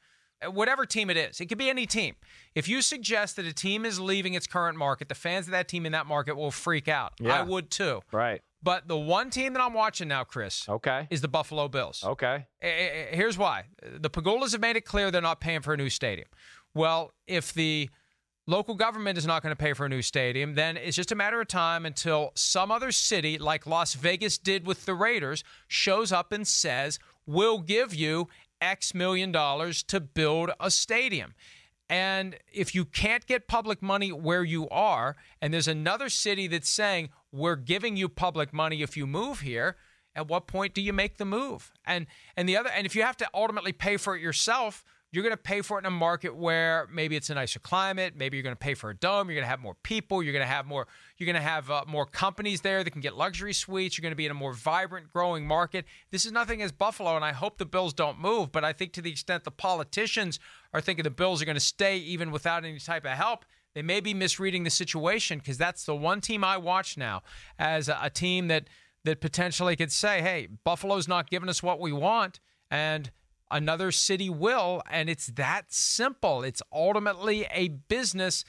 Uh, 0.44 0.50
Whatever 0.50 0.84
team 0.86 1.10
it 1.10 1.16
is, 1.16 1.40
it 1.40 1.46
could 1.46 1.58
be 1.58 1.68
any 1.68 1.86
team. 1.86 2.16
If 2.54 2.68
you 2.68 2.82
suggest 2.82 3.36
that 3.36 3.46
a 3.46 3.52
team 3.52 3.84
is 3.84 4.00
leaving 4.00 4.34
its 4.34 4.46
current 4.46 4.76
market, 4.78 5.08
the 5.08 5.14
fans 5.14 5.46
of 5.46 5.52
that 5.52 5.68
team 5.68 5.86
in 5.86 5.92
that 5.92 6.06
market 6.06 6.36
will 6.36 6.50
freak 6.50 6.88
out. 6.88 7.12
Yeah. 7.20 7.38
I 7.38 7.42
would 7.42 7.70
too. 7.70 8.00
Right. 8.10 8.40
But 8.62 8.88
the 8.88 8.98
one 8.98 9.30
team 9.30 9.52
that 9.52 9.62
I'm 9.62 9.72
watching 9.74 10.08
now, 10.08 10.24
Chris, 10.24 10.68
Okay. 10.68 11.06
is 11.10 11.20
the 11.20 11.28
Buffalo 11.28 11.68
Bills. 11.68 12.02
Okay. 12.04 12.46
Eh, 12.60 12.68
eh, 12.68 13.04
Here's 13.16 13.38
why. 13.38 13.64
The 13.82 14.10
Pegulas 14.10 14.52
have 14.52 14.60
made 14.60 14.76
it 14.76 14.84
clear 14.84 15.10
they're 15.10 15.20
not 15.22 15.40
paying 15.40 15.60
for 15.62 15.72
a 15.72 15.76
new 15.76 15.88
stadium. 15.90 16.28
Well, 16.74 17.12
if 17.26 17.54
the 17.54 17.88
local 18.46 18.74
government 18.74 19.16
is 19.16 19.26
not 19.26 19.42
going 19.42 19.52
to 19.52 19.56
pay 19.56 19.74
for 19.74 19.86
a 19.86 19.88
new 19.88 20.02
stadium, 20.02 20.54
then 20.54 20.76
it's 20.76 20.96
just 20.96 21.12
a 21.12 21.14
matter 21.14 21.40
of 21.40 21.46
time 21.48 21.86
until 21.86 22.32
some 22.34 22.70
other 22.72 22.90
city, 22.90 23.38
like 23.38 23.66
Las 23.66 23.94
Vegas 23.94 24.38
did 24.38 24.66
with 24.66 24.86
the 24.86 24.94
Raiders, 24.94 25.44
shows 25.68 26.10
up 26.12 26.32
and 26.32 26.46
says, 26.46 26.98
We'll 27.26 27.58
give 27.60 27.94
you 27.94 28.28
X 28.60 28.92
million 28.94 29.30
dollars 29.30 29.82
to 29.84 30.00
build 30.00 30.50
a 30.58 30.70
stadium. 30.70 31.34
And 31.90 32.36
if 32.52 32.74
you 32.74 32.84
can't 32.84 33.26
get 33.26 33.48
public 33.48 33.80
money 33.82 34.12
where 34.12 34.44
you 34.44 34.68
are, 34.68 35.16
and 35.40 35.54
there's 35.54 35.68
another 35.68 36.08
city 36.08 36.46
that's 36.46 36.68
saying, 36.68 37.10
We're 37.32 37.56
giving 37.56 37.96
you 37.96 38.08
public 38.08 38.52
money 38.52 38.82
if 38.82 38.96
you 38.96 39.06
move 39.06 39.40
here, 39.40 39.76
at 40.14 40.28
what 40.28 40.46
point 40.46 40.74
do 40.74 40.82
you 40.82 40.92
make 40.92 41.16
the 41.16 41.24
move? 41.24 41.72
And 41.86 42.06
and 42.36 42.48
the 42.48 42.56
other 42.56 42.70
and 42.70 42.84
if 42.86 42.96
you 42.96 43.02
have 43.02 43.16
to 43.18 43.28
ultimately 43.32 43.72
pay 43.72 43.96
for 43.96 44.16
it 44.16 44.20
yourself, 44.22 44.84
you're 45.10 45.22
going 45.22 45.32
to 45.32 45.36
pay 45.36 45.62
for 45.62 45.78
it 45.78 45.82
in 45.82 45.86
a 45.86 45.90
market 45.90 46.36
where 46.36 46.86
maybe 46.92 47.16
it's 47.16 47.30
a 47.30 47.34
nicer 47.34 47.58
climate, 47.58 48.14
maybe 48.14 48.36
you're 48.36 48.42
going 48.42 48.54
to 48.54 48.58
pay 48.58 48.74
for 48.74 48.90
a 48.90 48.94
dome, 48.94 49.28
you're 49.28 49.36
going 49.36 49.44
to 49.44 49.48
have 49.48 49.60
more 49.60 49.76
people, 49.82 50.22
you're 50.22 50.34
going 50.34 50.44
to 50.44 50.52
have 50.52 50.66
more 50.66 50.86
you're 51.16 51.26
going 51.26 51.34
to 51.34 51.40
have 51.40 51.70
uh, 51.70 51.84
more 51.86 52.04
companies 52.04 52.60
there 52.60 52.84
that 52.84 52.90
can 52.90 53.00
get 53.00 53.16
luxury 53.16 53.54
suites, 53.54 53.96
you're 53.96 54.02
going 54.02 54.12
to 54.12 54.16
be 54.16 54.26
in 54.26 54.30
a 54.30 54.34
more 54.34 54.52
vibrant 54.52 55.10
growing 55.12 55.46
market. 55.46 55.86
This 56.10 56.26
is 56.26 56.32
nothing 56.32 56.60
as 56.60 56.72
Buffalo 56.72 57.16
and 57.16 57.24
I 57.24 57.32
hope 57.32 57.58
the 57.58 57.66
Bills 57.66 57.94
don't 57.94 58.20
move, 58.20 58.52
but 58.52 58.64
I 58.64 58.72
think 58.72 58.92
to 58.94 59.02
the 59.02 59.10
extent 59.10 59.44
the 59.44 59.50
politicians 59.50 60.38
are 60.74 60.80
thinking 60.80 61.04
the 61.04 61.10
Bills 61.10 61.40
are 61.40 61.46
going 61.46 61.56
to 61.56 61.60
stay 61.60 61.96
even 61.96 62.30
without 62.30 62.64
any 62.64 62.78
type 62.78 63.04
of 63.04 63.12
help, 63.12 63.46
they 63.74 63.82
may 63.82 64.00
be 64.00 64.12
misreading 64.12 64.64
the 64.64 64.70
situation 64.70 65.38
because 65.38 65.56
that's 65.56 65.84
the 65.84 65.94
one 65.94 66.20
team 66.20 66.44
I 66.44 66.58
watch 66.58 66.98
now 66.98 67.22
as 67.58 67.88
a, 67.88 67.98
a 68.02 68.10
team 68.10 68.48
that 68.48 68.68
that 69.04 69.20
potentially 69.20 69.76
could 69.76 69.92
say, 69.92 70.20
"Hey, 70.20 70.48
Buffalo's 70.64 71.08
not 71.08 71.30
giving 71.30 71.48
us 71.48 71.62
what 71.62 71.80
we 71.80 71.92
want," 71.92 72.40
and 72.70 73.10
another 73.50 73.90
city 73.90 74.30
will, 74.30 74.82
and 74.90 75.08
it's 75.08 75.26
that 75.28 75.72
simple. 75.72 76.42
It's 76.42 76.62
ultimately 76.72 77.46
a 77.52 77.68
business, 77.68 78.44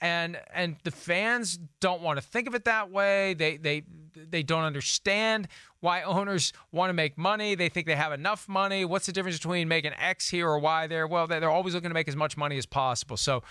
and 0.00 0.38
and 0.52 0.76
the 0.84 0.90
fans 0.90 1.58
don't 1.80 2.02
want 2.02 2.18
to 2.18 2.22
think 2.22 2.48
of 2.48 2.54
it 2.54 2.64
that 2.64 2.90
way. 2.90 3.34
They 3.34 3.56
they 3.56 3.84
they 4.14 4.42
don't 4.42 4.64
understand 4.64 5.48
why 5.80 6.02
owners 6.02 6.52
want 6.72 6.88
to 6.88 6.94
make 6.94 7.18
money. 7.18 7.54
They 7.54 7.68
think 7.68 7.86
they 7.86 7.96
have 7.96 8.12
enough 8.12 8.48
money. 8.48 8.84
What's 8.84 9.06
the 9.06 9.12
difference 9.12 9.38
between 9.38 9.68
making 9.68 9.92
X 9.98 10.28
here 10.28 10.48
or 10.48 10.58
Y 10.58 10.86
there? 10.86 11.06
Well, 11.06 11.26
they're 11.26 11.50
always 11.50 11.74
looking 11.74 11.90
to 11.90 11.94
make 11.94 12.08
as 12.08 12.16
much 12.16 12.36
money 12.36 12.56
as 12.56 12.66
possible. 12.66 13.16
So 13.16 13.42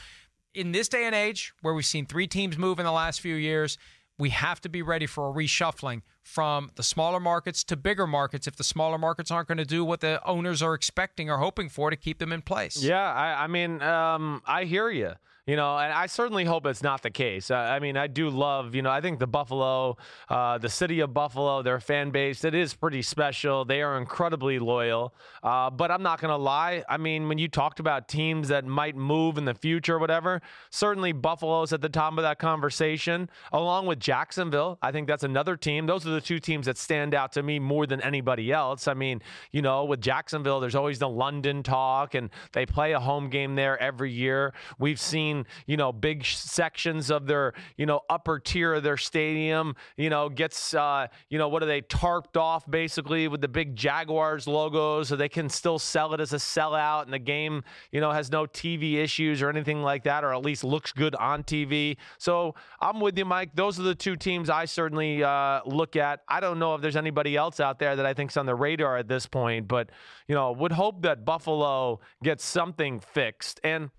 in 0.54 0.72
this 0.72 0.88
day 0.88 1.06
and 1.06 1.16
age 1.16 1.54
where 1.62 1.74
we've 1.74 1.86
seen 1.86 2.06
three 2.06 2.28
teams 2.28 2.58
move 2.58 2.80
in 2.80 2.86
the 2.86 2.92
last 2.92 3.22
few 3.22 3.36
years, 3.36 3.78
we 4.24 4.30
have 4.30 4.62
to 4.62 4.70
be 4.70 4.82
ready 4.82 5.06
for 5.06 5.27
a 5.30 5.34
reshuffling 5.34 6.01
from 6.22 6.72
the 6.75 6.84
smaller 6.84 7.20
markets 7.20 7.62
to 7.62 7.75
bigger 7.75 8.08
markets 8.08 8.48
if 8.48 8.56
the 8.56 8.63
smaller 8.63 8.98
markets 8.98 9.30
aren't 9.30 9.50
going 9.50 9.58
to 9.58 9.65
do 9.65 9.84
what 9.84 10.00
the 10.00 10.25
owners 10.25 10.62
are 10.62 10.74
expecting 10.74 11.30
or 11.30 11.39
hoping 11.39 11.68
for 11.68 11.89
to 11.89 11.98
keep 11.98 12.20
them 12.20 12.32
in 12.32 12.42
place. 12.42 12.82
Yeah, 12.82 13.03
I, 13.03 13.44
I 13.44 13.48
mean, 13.48 13.82
um, 13.82 14.42
I 14.46 14.63
hear 14.63 14.89
you. 14.89 15.15
You 15.46 15.58
know, 15.58 15.78
and 15.78 15.92
I 15.92 16.06
certainly 16.06 16.46
hope 16.46 16.66
it's 16.66 16.82
not 16.82 17.02
the 17.02 17.10
case. 17.10 17.52
I, 17.52 17.78
mean, 17.80 17.98
I 17.98 18.08
do 18.08 18.30
love, 18.30 18.76
you 18.76 18.82
know, 18.82 18.90
I 18.90 19.02
think 19.02 19.20
the 19.20 19.28
Buffalo, 19.28 19.98
uh, 20.30 20.58
the 20.58 20.70
city 20.70 21.02
of 21.02 21.14
Buffalo, 21.14 21.62
their 21.62 21.82
fan 21.82 22.12
base, 22.12 22.46
it 22.46 22.56
is 22.56 22.74
pretty 22.74 23.02
special. 23.02 23.66
They 23.66 23.82
are 23.82 23.98
incredibly 23.98 24.58
loyal. 24.58 25.14
Uh, 25.44 25.70
but 25.70 25.92
I'm 25.92 26.02
not 26.02 26.22
going 26.22 26.30
to 26.30 26.38
lie. 26.38 26.86
I 26.88 26.96
mean, 26.96 27.28
when 27.28 27.40
you 27.40 27.50
talked 27.50 27.82
about 27.82 28.08
teams 28.08 28.48
that 28.48 28.64
might 28.64 28.96
move 28.96 29.38
in 29.38 29.44
the 29.44 29.54
future 29.54 29.96
or 29.96 30.00
whatever, 30.00 30.42
certainly 30.70 31.12
Buffalo's 31.12 31.74
at 31.74 31.82
the 31.82 31.90
top 31.90 32.18
of 32.18 32.24
that 32.24 32.40
conversation, 32.40 33.30
along 33.52 33.86
with 33.86 34.00
Jacksonville. 34.00 34.80
I 34.82 34.94
think 34.94 35.10
that's 35.10 35.26
another 35.26 35.58
team. 35.58 35.88
Those 35.88 36.08
are 36.08 36.12
the 36.12 36.22
two 36.22 36.40
teams 36.40 36.68
that 36.68 36.78
stand 36.78 37.14
out 37.14 37.34
to 37.34 37.44
me 37.44 37.60
more 37.60 37.86
than 37.86 38.00
anybody 38.00 38.54
else. 38.54 38.88
I 38.88 38.94
mean, 38.94 39.22
you 39.52 39.62
know, 39.62 39.84
with 39.84 40.00
Jacksonville, 40.00 40.62
there's 40.62 40.76
always 40.76 41.00
the 41.00 41.10
London 41.10 41.64
talk, 41.64 42.16
and 42.16 42.30
they 42.54 42.66
play 42.66 42.94
a 42.94 43.00
home 43.02 43.30
game 43.30 43.56
there 43.56 43.78
every 43.84 44.12
year. 44.12 44.54
We've 44.80 45.02
seen 45.02 45.33
you 45.66 45.78
know, 45.78 45.92
big 45.92 46.25
sections 46.25 47.10
of 47.10 47.25
their, 47.25 47.54
you 47.78 47.86
know, 47.86 48.02
upper 48.10 48.40
tier 48.40 48.74
of 48.74 48.84
their 48.84 48.98
stadium, 48.98 49.75
you 49.98 50.10
know, 50.10 50.30
gets, 50.30 50.74
uh, 50.74 51.08
you 51.30 51.38
know, 51.38 51.48
what 51.48 51.63
are 51.63 51.66
they 51.66 51.82
tarped 51.82 52.38
off 52.38 52.70
basically 52.70 53.28
with 53.28 53.42
the 53.42 53.48
big 53.48 53.75
Jaguars 53.75 54.48
logo 54.48 55.04
so 55.04 55.16
they 55.16 55.30
can 55.30 55.50
still 55.50 55.80
sell 55.80 56.13
it 56.13 56.20
as 56.20 56.34
a 56.34 56.38
sellout 56.38 57.04
and 57.04 57.13
the 57.13 57.20
game, 57.20 57.63
you 57.92 58.02
know, 58.02 58.12
has 58.12 58.32
no 58.32 58.46
TV 58.46 58.96
issues 58.96 59.42
or 59.42 59.50
anything 59.50 59.82
like 59.82 60.04
that, 60.04 60.24
or 60.24 60.34
at 60.34 60.44
least 60.44 60.63
looks 60.63 60.92
good 60.92 61.16
on 61.16 61.44
TV. 61.44 61.98
So 62.18 62.56
I'm 62.80 63.00
with 63.00 63.18
you, 63.18 63.25
Mike. 63.25 63.52
Those 63.56 63.80
are 63.80 63.84
the 63.84 63.96
two 63.96 64.16
teams 64.16 64.50
I 64.50 64.66
certainly 64.66 65.24
uh, 65.24 65.62
look 65.66 65.96
at. 65.96 66.22
I 66.28 66.40
don't 66.40 66.60
know 66.60 66.75
if 66.75 66.82
there's 66.82 66.96
anybody 66.96 67.36
else 67.36 67.60
out 67.60 67.80
there 67.80 67.96
that 67.96 68.06
I 68.06 68.13
think's 68.13 68.38
on 68.38 68.46
the 68.46 68.56
radar 68.56 68.98
at 68.98 69.08
this 69.08 69.25
point, 69.25 69.68
but, 69.68 69.90
you 70.28 70.36
know, 70.36 70.52
would 70.52 70.72
hope 70.72 71.02
that 71.04 71.25
Buffalo 71.25 72.00
gets 72.22 72.46
something 72.46 73.00
fixed. 73.00 73.60
And 73.63 73.90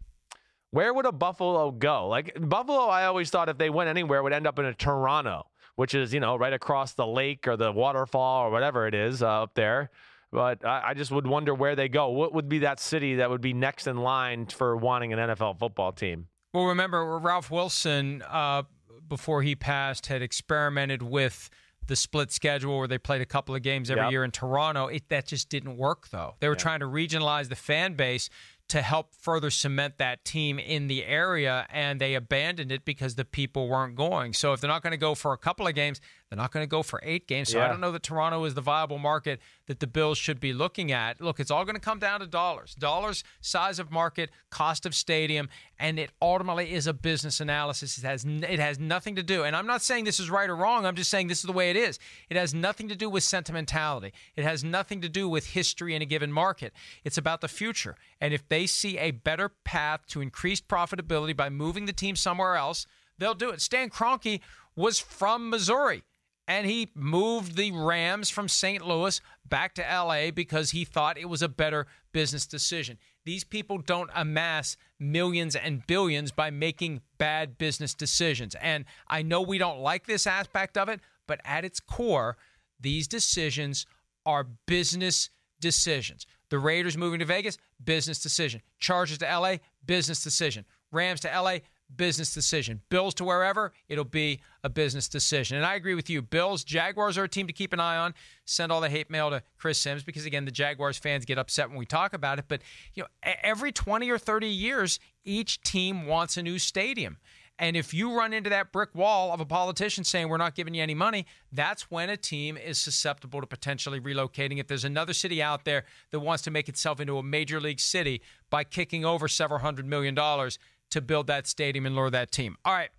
where 0.75 0.93
would 0.93 1.07
a 1.07 1.12
Buffalo 1.12 1.71
go? 1.71 2.09
Like 2.09 2.37
Buffalo, 2.37 2.87
I 2.87 3.07
always 3.07 3.31
thought 3.31 3.49
if 3.49 3.59
they 3.59 3.71
went 3.71 3.88
anywhere 3.88 4.23
would 4.25 4.33
end 4.33 4.47
up 4.47 4.59
in 4.59 4.64
a 4.64 4.75
Toronto, 4.75 5.47
which 5.76 5.95
is 5.95 6.12
you 6.12 6.19
know 6.19 6.35
right 6.35 6.52
across 6.52 6.95
the 6.95 7.07
lake 7.07 7.47
or 7.47 7.57
the 7.57 7.71
waterfall 7.71 8.47
or 8.47 8.50
whatever 8.50 8.88
it 8.88 8.95
is 8.95 9.23
uh, 9.23 9.43
up 9.45 9.54
there. 9.54 9.90
But 10.33 10.66
I, 10.66 10.88
I, 10.88 10.95
just 10.95 11.12
would 11.12 11.28
wonder 11.28 11.54
where 11.54 11.76
they 11.76 11.88
go. 11.88 12.09
What 12.09 12.35
would 12.35 12.49
be 12.49 12.59
that 12.61 12.81
city 12.81 13.14
that 13.16 13.31
would 13.31 13.40
be 13.40 13.52
next 13.52 13.87
in 13.87 13.99
line 13.99 14.47
for 14.47 14.76
wanting 14.76 15.12
an 15.12 15.21
NFL 15.21 15.61
football 15.61 15.93
team? 15.93 16.26
Well, 16.52 16.66
remember 16.66 17.19
Ralph 17.19 17.52
Wilson 17.52 18.25
uh, 18.28 18.64
before 19.09 19.43
he 19.43 19.54
passed 19.54 20.09
had 20.09 20.23
experimented 20.23 21.02
with 21.02 21.50
the 21.87 21.97
split 21.97 22.33
schedule 22.33 22.78
where 22.78 22.88
they 22.88 22.99
played 22.99 23.21
a 23.21 23.26
couple 23.26 23.54
of 23.54 23.62
games 23.62 23.90
every 23.90 24.04
yep. 24.04 24.11
year 24.11 24.25
in 24.25 24.31
Toronto. 24.31 24.87
It, 24.87 25.09
that 25.09 25.26
just 25.26 25.49
didn't 25.49 25.76
work, 25.76 26.09
though. 26.09 26.35
They 26.40 26.49
were 26.49 26.54
yeah. 26.54 26.59
trying 26.59 26.81
to 26.81 26.87
regionalize 26.87 27.49
the 27.49 27.57
fan 27.57 27.95
base 27.95 28.31
to 28.75 28.83
help 28.83 29.14
further 29.14 29.50
cement 29.50 29.99
that 29.99 30.25
team 30.25 30.59
in 30.59 30.88
the 30.88 31.04
area, 31.04 31.64
and 31.71 32.00
they 32.00 32.16
abandoned 32.16 32.73
it 32.73 32.85
because 32.85 33.14
the 33.14 33.25
people 33.25 33.69
weren't 33.69 33.95
going. 33.95 34.33
So 34.33 34.52
if 34.52 34.61
they're 34.61 34.66
not 34.66 34.83
going 34.83 34.90
to 34.90 34.97
go 34.97 35.14
for 35.14 35.33
a 35.33 35.38
couple 35.38 35.69
of 35.69 35.76
games, 35.76 36.00
they're 36.35 36.43
not 36.43 36.50
going 36.50 36.64
to 36.64 36.69
go 36.69 36.83
for 36.83 37.00
eight 37.05 37.29
games. 37.29 37.50
So 37.50 37.59
yeah. 37.59 37.67
I 37.67 37.69
don't 37.69 37.81
know 37.81 37.93
that 37.93 38.03
Toronto 38.03 38.45
is 38.45 38.55
the 38.55 38.61
viable 38.61 38.99
market 38.99 39.41
that 39.67 39.79
the 39.79 39.87
Bills 39.87 40.19
should 40.19 40.41
be 40.41 40.53
looking 40.53 40.91
at. 40.91 41.21
Look, 41.21 41.38
it's 41.38 41.50
all 41.50 41.64
going 41.64 41.76
to 41.76 41.81
come 41.81 42.00
down 42.00 42.19
to 42.21 42.26
dollars. 42.26 42.75
Dollars, 42.75 43.23
size 43.41 43.79
of 43.79 43.93
market, 43.93 44.31
cost 44.50 44.85
of 44.85 44.97
stadium, 44.97 45.49
and 45.79 45.97
it 45.97 46.11
ultimately 46.21 46.73
is 46.73 46.88
a 46.88 46.93
business 46.93 47.38
analysis. 47.38 47.99
It 47.99 48.05
has 48.05 48.25
it 48.25 48.59
has 48.59 48.81
nothing 48.81 49.14
to 49.14 49.23
do. 49.23 49.45
And 49.45 49.55
I'm 49.55 49.69
not 49.69 49.81
saying 49.81 50.05
this 50.07 50.19
is 50.19 50.29
right 50.29 50.50
or 50.50 50.57
wrong. 50.57 50.85
I'm 50.85 50.97
just 50.97 51.09
saying 51.09 51.29
this 51.29 51.38
is 51.38 51.45
the 51.45 51.53
way 51.53 51.71
it 51.71 51.76
is. 51.76 52.00
It 52.29 52.37
has 52.37 52.53
nothing 52.53 52.88
to 52.88 52.97
do 52.97 53.09
with 53.09 53.23
sentimentality. 53.23 54.12
It 54.35 54.43
has 54.43 54.64
nothing 54.64 55.03
to 55.03 55.09
do 55.09 55.29
with 55.29 55.47
history 55.47 55.95
in 55.95 56.03
a 56.03 56.07
given 56.07 56.33
market. 56.33 56.73
It's 57.05 57.19
about 57.19 57.43
the 57.43 57.49
future. 57.49 57.95
And 58.21 58.35
if 58.35 58.49
they 58.49 58.67
see 58.67 58.99
a 58.99 59.12
better 59.12 59.50
path 59.62 60.00
to 60.09 60.21
increased 60.21 60.67
profitability 60.67 61.37
by 61.37 61.49
moving 61.49 61.87
the 61.87 61.93
team 61.93 62.17
somewhere 62.17 62.57
else, 62.57 62.88
they'll 63.19 63.35
do 63.35 63.50
it. 63.50 63.61
Stan 63.61 63.88
Kroenke 63.88 64.41
was 64.76 64.99
from 64.99 65.50
Missouri 65.50 66.03
and 66.47 66.67
he 66.67 66.91
moved 66.95 67.57
the 67.57 67.73
Rams 67.73 68.29
from 68.29 68.49
St. 68.49 68.87
Louis 68.87 69.21
back 69.49 69.75
to 69.75 69.83
LA 69.83 70.31
because 70.31 70.71
he 70.71 70.85
thought 70.85 71.19
it 71.19 71.29
was 71.29 71.43
a 71.43 71.49
better 71.49 71.87
business 72.13 72.47
decision. 72.47 72.99
These 73.25 73.45
people 73.45 73.79
don't 73.79 74.11
amass 74.15 74.77
millions 74.99 75.57
and 75.57 75.87
billions 75.87 76.33
by 76.33 76.51
making 76.51 77.01
bad 77.17 77.57
business 77.57 77.95
decisions. 77.95 78.55
And 78.57 78.85
I 79.09 79.23
know 79.23 79.41
we 79.41 79.59
don't 79.59 79.81
like 79.81 80.07
this 80.07 80.27
aspect 80.27 80.77
of 80.77 80.89
it, 80.89 81.01
but 81.27 81.41
at 81.45 81.65
its 81.65 81.81
core, 81.81 82.37
these 82.79 83.09
decisions 83.09 83.87
are 84.27 84.45
business 84.67 85.31
decisions. 85.61 86.27
The 86.51 86.59
Raiders 86.59 86.99
moving 86.99 87.21
to 87.21 87.25
Vegas, 87.25 87.57
business 87.83 88.19
decision. 88.19 88.61
Chargers 88.79 89.19
to 89.19 89.25
LA, 89.25 89.57
business 89.87 90.23
decision. 90.23 90.67
Rams 90.93 91.21
to 91.21 91.29
LA, 91.29 91.59
business 91.95 92.35
decision. 92.35 92.81
Bills 92.88 93.14
to 93.14 93.25
wherever, 93.25 93.73
it'll 93.88 94.05
be 94.05 94.41
a 94.62 94.69
business 94.69 95.09
decision. 95.09 95.57
And 95.57 95.67
I 95.67 95.75
agree 95.75 95.95
with 95.95 96.11
you. 96.11 96.23
Bills, 96.23 96.64
Jaguars 96.64 97.17
are 97.19 97.25
a 97.25 97.29
team 97.29 97.47
to 97.47 97.53
keep 97.53 97.73
an 97.73 97.81
eye 97.81 97.97
on. 97.97 98.14
Send 98.45 98.73
all 98.73 98.81
the 98.81 98.91
hate 98.91 99.11
mail 99.11 99.31
to 99.31 99.43
Chris 99.57 99.79
Simms 99.79 100.03
because 100.03 100.26
again, 100.26 100.45
the 100.45 100.50
Jaguars 100.50 100.99
fans 100.99 101.25
get 101.25 101.38
upset 101.38 101.69
when 101.69 101.79
we 101.79 101.87
talk 101.87 102.12
about 102.12 102.38
it. 102.38 102.47
But 102.49 102.62
you 102.95 103.03
know, 103.03 103.09
every 103.43 103.73
20 103.73 104.11
or 104.11 104.19
30 104.19 104.47
years, 104.49 104.99
each 105.25 105.61
team 105.62 106.07
wants 106.07 106.37
a 106.37 106.43
new 106.43 106.59
stadium. 106.59 107.19
And 107.59 107.76
if 107.76 107.95
you 107.95 108.17
run 108.17 108.33
into 108.33 108.50
that 108.50 108.73
brick 108.73 108.95
wall 108.95 109.33
of 109.33 109.38
a 109.38 109.45
politician 109.45 110.03
saying 110.03 110.29
we're 110.29 110.38
not 110.38 110.57
giving 110.57 110.75
you 110.75 110.83
any 110.83 110.95
money, 110.95 111.25
that's 111.53 111.88
when 111.88 112.11
a 112.11 112.17
team 112.17 112.57
is 112.57 112.79
susceptible 112.79 113.41
to 113.41 113.47
potentially 113.47 114.00
relocating. 114.00 114.59
If 114.59 114.67
there's 114.67 114.85
another 114.85 115.12
city 115.12 115.41
out 115.41 115.64
there 115.64 115.85
that 116.11 116.19
wants 116.19 116.43
to 116.45 116.50
make 116.50 116.69
itself 116.69 116.99
into 116.99 117.17
a 117.17 117.23
major 117.23 117.61
league 117.61 117.79
city 117.79 118.23
by 118.50 118.64
kicking 118.64 119.05
over 119.05 119.29
several 119.29 119.61
hundred 119.61 119.87
million 119.87 120.17
dollars, 120.17 120.59
to 120.91 121.00
build 121.00 121.26
that 121.26 121.47
stadium 121.47 121.87
and 121.87 121.95
lure 121.95 122.11
that 122.11 122.31
team. 122.31 122.57
All 122.64 122.73
right. 122.73 122.91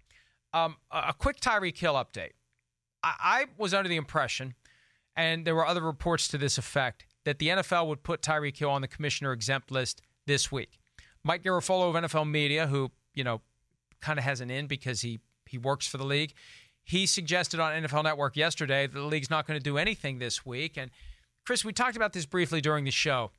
Um, 0.54 0.78
a 0.92 1.14
quick 1.14 1.40
Tyreek 1.40 1.78
Hill 1.78 1.96
update. 1.96 2.32
I, 3.04 3.14
I 3.20 3.46
was 3.58 3.74
under 3.74 3.90
the 3.90 3.98
impression, 3.98 4.56
and 5.16 5.46
there 5.46 5.56
were 5.56 5.66
other 5.66 5.82
reports 5.82 6.28
to 6.30 6.38
this 6.38 6.58
effect, 6.58 7.06
that 7.26 7.40
the 7.40 7.50
NFL 7.50 7.88
would 7.88 8.04
put 8.04 8.22
Tyreek 8.22 8.58
Hill 8.58 8.70
on 8.70 8.82
the 8.82 8.88
commissioner 8.88 9.34
exempt 9.34 9.72
list 9.72 10.02
this 10.28 10.52
week. 10.52 10.80
Mike 11.24 11.44
Garafolo 11.44 11.90
of 11.90 12.04
NFL 12.04 12.30
Media, 12.30 12.68
who, 12.68 12.92
you 13.14 13.24
know, 13.24 13.42
kind 14.00 14.20
of 14.20 14.26
has 14.26 14.42
an 14.42 14.52
in 14.52 14.68
because 14.68 15.02
he, 15.02 15.20
he 15.46 15.58
works 15.58 15.88
for 15.88 15.98
the 15.98 16.06
league, 16.06 16.34
he 16.84 17.08
suggested 17.08 17.60
on 17.60 17.84
NFL 17.84 18.04
Network 18.04 18.38
yesterday 18.38 18.86
that 18.86 18.94
the 18.94 19.06
league's 19.06 19.30
not 19.30 19.48
going 19.48 19.60
to 19.60 19.64
do 19.64 19.78
anything 19.78 20.20
this 20.20 20.46
week. 20.46 20.78
And 20.78 20.92
Chris, 21.46 21.66
we 21.66 21.74
talked 21.74 21.98
about 21.98 22.14
this 22.14 22.26
briefly 22.26 22.62
during 22.62 22.86
the 22.86 22.92
show 22.92 23.32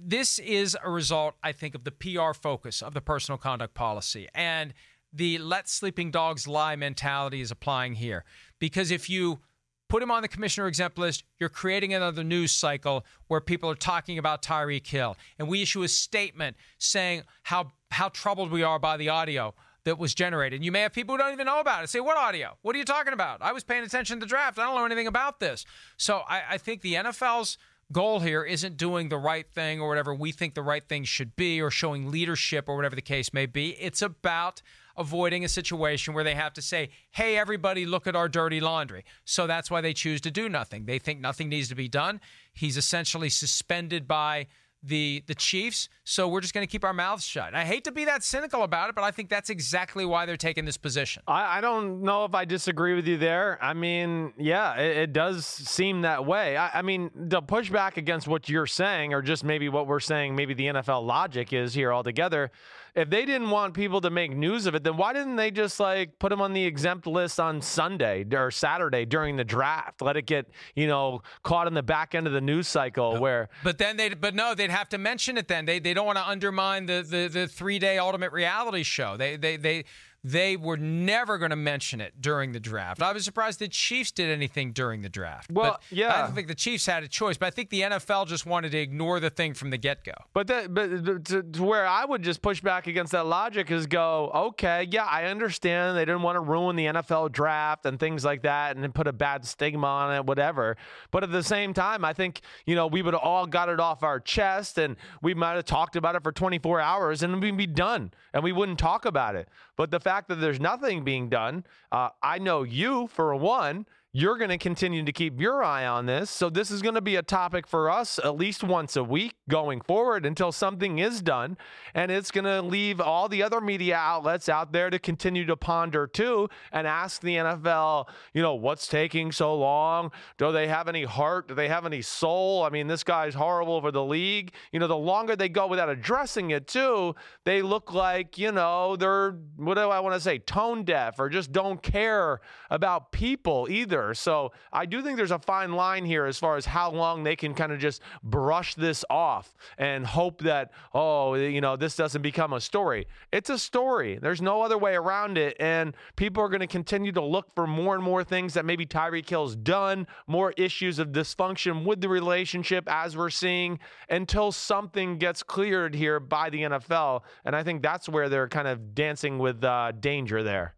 this 0.00 0.38
is 0.38 0.76
a 0.82 0.90
result, 0.90 1.34
I 1.42 1.52
think, 1.52 1.74
of 1.74 1.84
the 1.84 1.92
PR 1.92 2.32
focus 2.32 2.82
of 2.82 2.94
the 2.94 3.00
personal 3.00 3.38
conduct 3.38 3.74
policy. 3.74 4.28
And 4.34 4.74
the 5.12 5.38
let 5.38 5.68
sleeping 5.68 6.10
dogs 6.10 6.46
lie 6.46 6.76
mentality 6.76 7.40
is 7.40 7.50
applying 7.50 7.94
here. 7.94 8.24
Because 8.58 8.90
if 8.90 9.08
you 9.08 9.40
put 9.88 10.02
him 10.02 10.10
on 10.10 10.22
the 10.22 10.28
commissioner 10.28 10.66
exempt 10.66 10.98
list, 10.98 11.24
you're 11.38 11.48
creating 11.48 11.94
another 11.94 12.22
news 12.22 12.52
cycle 12.52 13.04
where 13.26 13.40
people 13.40 13.70
are 13.70 13.74
talking 13.74 14.18
about 14.18 14.42
Tyreek 14.42 14.86
Hill. 14.86 15.16
And 15.38 15.48
we 15.48 15.62
issue 15.62 15.82
a 15.82 15.88
statement 15.88 16.56
saying 16.78 17.22
how, 17.44 17.72
how 17.90 18.10
troubled 18.10 18.50
we 18.50 18.62
are 18.62 18.78
by 18.78 18.96
the 18.96 19.08
audio 19.08 19.54
that 19.84 19.98
was 19.98 20.14
generated. 20.14 20.58
And 20.58 20.64
you 20.64 20.72
may 20.72 20.80
have 20.80 20.92
people 20.92 21.14
who 21.14 21.18
don't 21.18 21.32
even 21.32 21.46
know 21.46 21.60
about 21.60 21.82
it. 21.82 21.88
Say, 21.88 22.00
what 22.00 22.18
audio? 22.18 22.58
What 22.60 22.76
are 22.76 22.78
you 22.78 22.84
talking 22.84 23.14
about? 23.14 23.40
I 23.40 23.52
was 23.52 23.64
paying 23.64 23.84
attention 23.84 24.18
to 24.18 24.26
the 24.26 24.28
draft. 24.28 24.58
I 24.58 24.64
don't 24.64 24.74
know 24.74 24.84
anything 24.84 25.06
about 25.06 25.40
this. 25.40 25.64
So 25.96 26.22
I, 26.28 26.42
I 26.50 26.58
think 26.58 26.82
the 26.82 26.94
NFL's 26.94 27.56
goal 27.92 28.20
here 28.20 28.44
isn't 28.44 28.76
doing 28.76 29.08
the 29.08 29.18
right 29.18 29.46
thing 29.50 29.80
or 29.80 29.88
whatever 29.88 30.14
we 30.14 30.32
think 30.32 30.54
the 30.54 30.62
right 30.62 30.86
thing 30.86 31.04
should 31.04 31.34
be 31.36 31.60
or 31.60 31.70
showing 31.70 32.10
leadership 32.10 32.68
or 32.68 32.76
whatever 32.76 32.94
the 32.94 33.02
case 33.02 33.32
may 33.32 33.46
be. 33.46 33.70
It's 33.80 34.02
about 34.02 34.60
avoiding 34.96 35.44
a 35.44 35.48
situation 35.48 36.12
where 36.12 36.24
they 36.24 36.34
have 36.34 36.52
to 36.54 36.62
say, 36.62 36.90
hey, 37.12 37.38
everybody, 37.38 37.86
look 37.86 38.06
at 38.06 38.16
our 38.16 38.28
dirty 38.28 38.60
laundry. 38.60 39.04
So 39.24 39.46
that's 39.46 39.70
why 39.70 39.80
they 39.80 39.94
choose 39.94 40.20
to 40.22 40.30
do 40.30 40.48
nothing. 40.48 40.84
They 40.84 40.98
think 40.98 41.20
nothing 41.20 41.48
needs 41.48 41.68
to 41.68 41.74
be 41.74 41.88
done. 41.88 42.20
He's 42.52 42.76
essentially 42.76 43.30
suspended 43.30 44.08
by 44.08 44.48
the 44.82 45.24
the 45.26 45.34
Chiefs. 45.34 45.88
So 46.04 46.28
we're 46.28 46.40
just 46.40 46.54
going 46.54 46.66
to 46.66 46.70
keep 46.70 46.84
our 46.84 46.92
mouths 46.92 47.24
shut. 47.24 47.54
I 47.54 47.64
hate 47.64 47.84
to 47.84 47.92
be 47.92 48.04
that 48.04 48.22
cynical 48.22 48.62
about 48.62 48.88
it, 48.88 48.94
but 48.94 49.04
I 49.04 49.10
think 49.10 49.28
that's 49.28 49.50
exactly 49.50 50.04
why 50.04 50.26
they're 50.26 50.36
taking 50.36 50.64
this 50.64 50.76
position. 50.76 51.22
I, 51.26 51.58
I 51.58 51.60
don't 51.60 52.02
know 52.02 52.24
if 52.24 52.34
I 52.34 52.44
disagree 52.44 52.94
with 52.94 53.06
you 53.06 53.18
there. 53.18 53.58
I 53.62 53.74
mean, 53.74 54.32
yeah, 54.38 54.74
it, 54.76 54.96
it 54.96 55.12
does 55.12 55.46
seem 55.46 56.02
that 56.02 56.24
way. 56.24 56.56
I, 56.56 56.78
I, 56.78 56.82
mean, 56.82 57.10
the 57.14 57.42
pushback 57.42 57.96
against 57.96 58.28
what 58.28 58.48
you're 58.48 58.66
saying, 58.66 59.12
or 59.12 59.22
just 59.22 59.44
maybe 59.44 59.68
what 59.68 59.86
we're 59.86 60.00
saying, 60.00 60.36
maybe 60.36 60.54
the 60.54 60.66
NFL 60.66 61.04
logic 61.06 61.52
is 61.52 61.74
here 61.74 61.92
altogether 61.92 62.50
if 62.98 63.08
they 63.10 63.24
didn't 63.24 63.50
want 63.50 63.74
people 63.74 64.00
to 64.00 64.10
make 64.10 64.34
news 64.34 64.66
of 64.66 64.74
it, 64.74 64.82
then 64.82 64.96
why 64.96 65.12
didn't 65.12 65.36
they 65.36 65.52
just 65.52 65.78
like 65.78 66.18
put 66.18 66.30
them 66.30 66.40
on 66.40 66.52
the 66.52 66.64
exempt 66.64 67.06
list 67.06 67.38
on 67.38 67.62
Sunday 67.62 68.26
or 68.32 68.50
Saturday 68.50 69.04
during 69.04 69.36
the 69.36 69.44
draft? 69.44 70.02
Let 70.02 70.16
it 70.16 70.26
get, 70.26 70.50
you 70.74 70.88
know, 70.88 71.22
caught 71.44 71.68
in 71.68 71.74
the 71.74 71.82
back 71.82 72.16
end 72.16 72.26
of 72.26 72.32
the 72.32 72.40
news 72.40 72.66
cycle 72.66 73.20
where 73.20 73.50
But 73.62 73.78
then 73.78 73.96
they 73.96 74.08
but 74.08 74.34
no, 74.34 74.52
they'd 74.56 74.70
have 74.70 74.88
to 74.88 74.98
mention 74.98 75.38
it 75.38 75.46
then. 75.46 75.64
They 75.64 75.78
they 75.78 75.94
don't 75.94 76.06
want 76.06 76.18
to 76.18 76.28
undermine 76.28 76.86
the 76.86 77.06
the, 77.08 77.28
the 77.28 77.46
3-day 77.46 77.98
ultimate 77.98 78.32
reality 78.32 78.82
show. 78.82 79.16
They 79.16 79.36
they 79.36 79.56
they 79.56 79.84
they 80.24 80.56
were 80.56 80.76
never 80.76 81.38
going 81.38 81.50
to 81.50 81.56
mention 81.56 82.00
it 82.00 82.20
during 82.20 82.52
the 82.52 82.60
draft. 82.60 83.00
I 83.02 83.12
was 83.12 83.24
surprised 83.24 83.60
the 83.60 83.68
Chiefs 83.68 84.10
did 84.10 84.30
anything 84.30 84.72
during 84.72 85.02
the 85.02 85.08
draft. 85.08 85.50
Well, 85.50 85.72
but 85.72 85.82
yeah, 85.96 86.14
I 86.14 86.22
don't 86.22 86.34
think 86.34 86.48
the 86.48 86.54
Chiefs 86.54 86.86
had 86.86 87.04
a 87.04 87.08
choice, 87.08 87.36
but 87.36 87.46
I 87.46 87.50
think 87.50 87.70
the 87.70 87.82
NFL 87.82 88.26
just 88.26 88.44
wanted 88.44 88.72
to 88.72 88.78
ignore 88.78 89.20
the 89.20 89.30
thing 89.30 89.54
from 89.54 89.70
the 89.70 89.78
get 89.78 90.04
go. 90.04 90.12
But 90.32 90.48
that, 90.48 90.74
but 90.74 91.24
to, 91.26 91.42
to 91.42 91.62
where 91.62 91.86
I 91.86 92.04
would 92.04 92.22
just 92.22 92.42
push 92.42 92.60
back 92.60 92.88
against 92.88 93.12
that 93.12 93.26
logic 93.26 93.70
is 93.70 93.86
go, 93.86 94.30
okay, 94.34 94.88
yeah, 94.90 95.04
I 95.04 95.24
understand 95.26 95.96
they 95.96 96.04
didn't 96.04 96.22
want 96.22 96.36
to 96.36 96.40
ruin 96.40 96.74
the 96.74 96.86
NFL 96.86 97.30
draft 97.30 97.86
and 97.86 98.00
things 98.00 98.24
like 98.24 98.42
that, 98.42 98.76
and 98.76 98.94
put 98.94 99.06
a 99.06 99.12
bad 99.12 99.44
stigma 99.44 99.86
on 99.86 100.14
it, 100.14 100.26
whatever. 100.26 100.76
But 101.12 101.22
at 101.22 101.30
the 101.30 101.44
same 101.44 101.72
time, 101.74 102.04
I 102.04 102.12
think 102.12 102.40
you 102.66 102.74
know 102.74 102.88
we 102.88 103.02
would 103.02 103.14
have 103.14 103.22
all 103.22 103.46
got 103.46 103.68
it 103.68 103.78
off 103.78 104.02
our 104.02 104.18
chest, 104.18 104.78
and 104.78 104.96
we 105.22 105.34
might 105.34 105.54
have 105.54 105.64
talked 105.64 105.94
about 105.94 106.16
it 106.16 106.24
for 106.24 106.32
24 106.32 106.80
hours, 106.80 107.22
and 107.22 107.40
we'd 107.40 107.56
be 107.56 107.66
done, 107.66 108.12
and 108.34 108.42
we 108.42 108.50
wouldn't 108.50 108.78
talk 108.78 109.04
about 109.04 109.36
it. 109.36 109.48
But 109.78 109.92
the 109.92 110.00
fact 110.00 110.28
that 110.28 110.40
there's 110.40 110.60
nothing 110.60 111.04
being 111.04 111.28
done, 111.30 111.64
uh, 111.92 112.10
I 112.20 112.38
know 112.38 112.64
you, 112.64 113.06
for 113.06 113.34
one, 113.36 113.86
you're 114.14 114.38
going 114.38 114.48
to 114.48 114.56
continue 114.56 115.04
to 115.04 115.12
keep 115.12 115.38
your 115.38 115.62
eye 115.62 115.86
on 115.86 116.06
this. 116.06 116.30
So 116.30 116.48
this 116.48 116.70
is 116.70 116.80
going 116.80 116.94
to 116.94 117.02
be 117.02 117.16
a 117.16 117.22
topic 117.22 117.66
for 117.66 117.90
us 117.90 118.18
at 118.24 118.36
least 118.36 118.64
once 118.64 118.96
a 118.96 119.04
week 119.04 119.34
going 119.50 119.82
forward 119.82 120.24
until 120.24 120.50
something 120.50 120.98
is 120.98 121.20
done. 121.20 121.58
And 121.92 122.10
it's 122.10 122.30
going 122.30 122.46
to 122.46 122.62
leave 122.62 123.02
all 123.02 123.28
the 123.28 123.42
other 123.42 123.60
media 123.60 123.96
outlets 123.96 124.48
out 124.48 124.72
there 124.72 124.88
to 124.88 124.98
continue 124.98 125.44
to 125.44 125.56
ponder 125.56 126.06
too 126.06 126.48
and 126.72 126.86
ask 126.86 127.20
the 127.20 127.36
NFL, 127.36 128.08
you 128.32 128.40
know, 128.40 128.54
what's 128.54 128.86
taking 128.86 129.30
so 129.30 129.54
long? 129.54 130.10
Do 130.38 130.52
they 130.52 130.68
have 130.68 130.88
any 130.88 131.04
heart? 131.04 131.48
Do 131.48 131.54
they 131.54 131.68
have 131.68 131.84
any 131.84 132.00
soul? 132.00 132.62
I 132.62 132.70
mean, 132.70 132.86
this 132.86 133.04
guy's 133.04 133.34
horrible 133.34 133.82
for 133.82 133.90
the 133.90 134.04
league. 134.04 134.54
You 134.72 134.80
know, 134.80 134.86
the 134.86 134.96
longer 134.96 135.36
they 135.36 135.50
go 135.50 135.66
without 135.66 135.90
addressing 135.90 136.50
it 136.50 136.66
too, 136.66 137.14
they 137.44 137.60
look 137.60 137.92
like, 137.92 138.38
you 138.38 138.52
know, 138.52 138.96
they're, 138.96 139.32
what 139.56 139.74
do 139.74 139.80
I 139.80 140.00
want 140.00 140.14
to 140.14 140.20
say, 140.20 140.38
tone 140.38 140.84
deaf 140.84 141.18
or 141.18 141.28
just 141.28 141.52
don't 141.52 141.82
care 141.82 142.40
about 142.70 143.12
people 143.12 143.66
either 143.68 143.97
either. 143.98 144.14
So 144.14 144.52
I 144.72 144.86
do 144.86 145.02
think 145.02 145.16
there's 145.16 145.30
a 145.30 145.38
fine 145.38 145.72
line 145.72 146.04
here 146.04 146.26
as 146.26 146.38
far 146.38 146.56
as 146.56 146.66
how 146.66 146.90
long 146.90 147.22
they 147.22 147.36
can 147.36 147.54
kind 147.54 147.72
of 147.72 147.78
just 147.78 148.02
brush 148.22 148.74
this 148.74 149.04
off 149.10 149.54
and 149.76 150.06
hope 150.06 150.42
that, 150.42 150.72
oh, 150.94 151.34
you 151.34 151.60
know, 151.60 151.76
this 151.76 151.96
doesn't 151.96 152.22
become 152.22 152.52
a 152.52 152.60
story. 152.60 153.06
It's 153.32 153.50
a 153.50 153.58
story. 153.58 154.18
There's 154.20 154.42
no 154.42 154.62
other 154.62 154.78
way 154.78 154.94
around 154.94 155.38
it. 155.38 155.56
And 155.60 155.94
people 156.16 156.42
are 156.42 156.48
going 156.48 156.60
to 156.60 156.66
continue 156.66 157.12
to 157.12 157.22
look 157.22 157.54
for 157.54 157.66
more 157.66 157.94
and 157.94 158.04
more 158.04 158.24
things 158.24 158.54
that 158.54 158.64
maybe 158.64 158.86
Tyreek 158.86 159.28
Hill's 159.28 159.56
done, 159.56 160.06
more 160.26 160.52
issues 160.56 160.98
of 160.98 161.08
dysfunction 161.08 161.84
with 161.84 162.00
the 162.00 162.08
relationship 162.08 162.84
as 162.88 163.16
we're 163.16 163.30
seeing 163.30 163.78
until 164.08 164.52
something 164.52 165.18
gets 165.18 165.42
cleared 165.42 165.94
here 165.94 166.20
by 166.20 166.50
the 166.50 166.62
NFL. 166.62 167.22
And 167.44 167.54
I 167.54 167.62
think 167.62 167.82
that's 167.82 168.08
where 168.08 168.28
they're 168.28 168.48
kind 168.48 168.68
of 168.68 168.94
dancing 168.94 169.38
with 169.38 169.62
uh, 169.64 169.92
danger 169.92 170.42
there. 170.42 170.74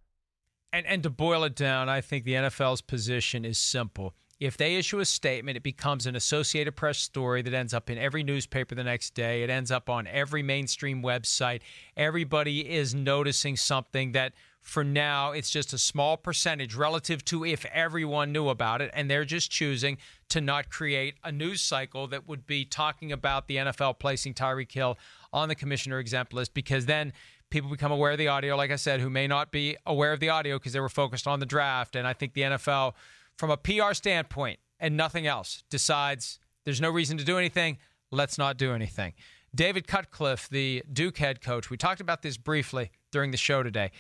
And 0.73 0.87
and 0.87 1.03
to 1.03 1.11
boil 1.11 1.45
it 1.45 1.55
down, 1.55 1.89
I 1.89 2.01
think 2.01 2.25
the 2.25 2.35
NFL's 2.35 2.81
position 2.81 3.45
is 3.45 3.59
simple. 3.59 4.15
If 4.39 4.57
they 4.57 4.77
issue 4.77 5.01
a 5.01 5.05
statement, 5.05 5.59
it 5.59 5.63
becomes 5.63 6.07
an 6.07 6.17
Associated 6.17 6.75
Press 6.75 6.97
story 6.97 7.43
that 7.43 7.53
ends 7.53 7.75
up 7.75 7.91
in 7.91 7.99
every 7.99 8.23
newspaper 8.23 8.75
the 8.75 8.85
next 8.85 9.15
day. 9.15 9.43
It 9.43 9.51
ends 9.51 9.71
up 9.71 9.91
on 9.91 10.07
every 10.07 10.43
mainstream 10.43 11.03
website. 11.03 11.61
Everybody 11.95 12.67
is 12.67 12.95
noticing 12.95 13.59
something 13.59 14.13
that 14.13 14.33
for 14.63 14.83
now 14.85 15.33
it's 15.33 15.51
just 15.51 15.73
a 15.73 15.79
small 15.79 16.17
percentage 16.17 16.75
relative 16.75 17.25
to 17.25 17.45
if 17.45 17.65
everyone 17.67 18.33
knew 18.33 18.49
about 18.49 18.81
it 18.83 18.91
and 18.95 19.11
they're 19.11 19.25
just 19.25 19.51
choosing 19.51 19.99
to 20.29 20.41
not 20.41 20.71
create 20.71 21.15
a 21.25 21.33
news 21.33 21.63
cycle 21.63 22.07
that 22.07 22.29
would 22.29 22.47
be 22.47 22.65
talking 22.65 23.11
about 23.11 23.47
the 23.47 23.57
NFL 23.57 23.99
placing 23.99 24.35
Tyreek 24.35 24.71
Hill 24.71 24.99
on 25.33 25.49
the 25.49 25.55
commissioner 25.55 25.99
exempt 25.99 26.33
list 26.33 26.55
because 26.55 26.87
then 26.87 27.13
people 27.51 27.71
become 27.71 27.93
aware 27.93 28.13
of 28.13 28.19
the 28.19 28.29
audio, 28.29 28.57
like 28.57 28.71
I 28.71 28.77
said, 28.77 29.01
who 29.01 29.11
may 29.11 29.27
not 29.27 29.51
be 29.51 29.77
aware 29.85 30.13
of 30.13 30.21
the 30.21 30.29
audio 30.29 30.57
because 30.59 30.73
they 30.73 30.81
were 30.81 30.89
focused 30.89 31.27
on 31.27 31.41
the 31.41 31.47
draft. 31.47 31.97
And 31.97 32.07
I 32.07 32.13
think 32.13 32.33
the 32.33 32.43
NFL, 32.43 32.95
from 33.37 33.51
a 33.51 33.57
PR 33.57 33.93
standpoint 33.93 34.61
and 34.79 34.97
nothing 34.97 35.27
else, 35.27 35.65
decides 35.69 36.39
there's 36.65 36.81
no 36.81 36.91
reason 36.91 37.19
to 37.19 37.25
do 37.25 37.39
anything. 37.39 37.79
Let's 38.11 38.39
not 38.39 38.57
do 38.57 38.73
anything. 38.73 39.15
David 39.55 39.87
Cutcliffe, 39.87 40.49
the 40.49 40.83
Duke 40.91 41.19
head 41.19 41.41
coach, 41.41 41.71
we 41.71 41.77
talked 41.77 42.01
about 42.01 42.23
this 42.23 42.37
briefly 42.37 42.91
during 43.11 43.33
the 43.33 43.37
show 43.37 43.63
today. 43.63 43.91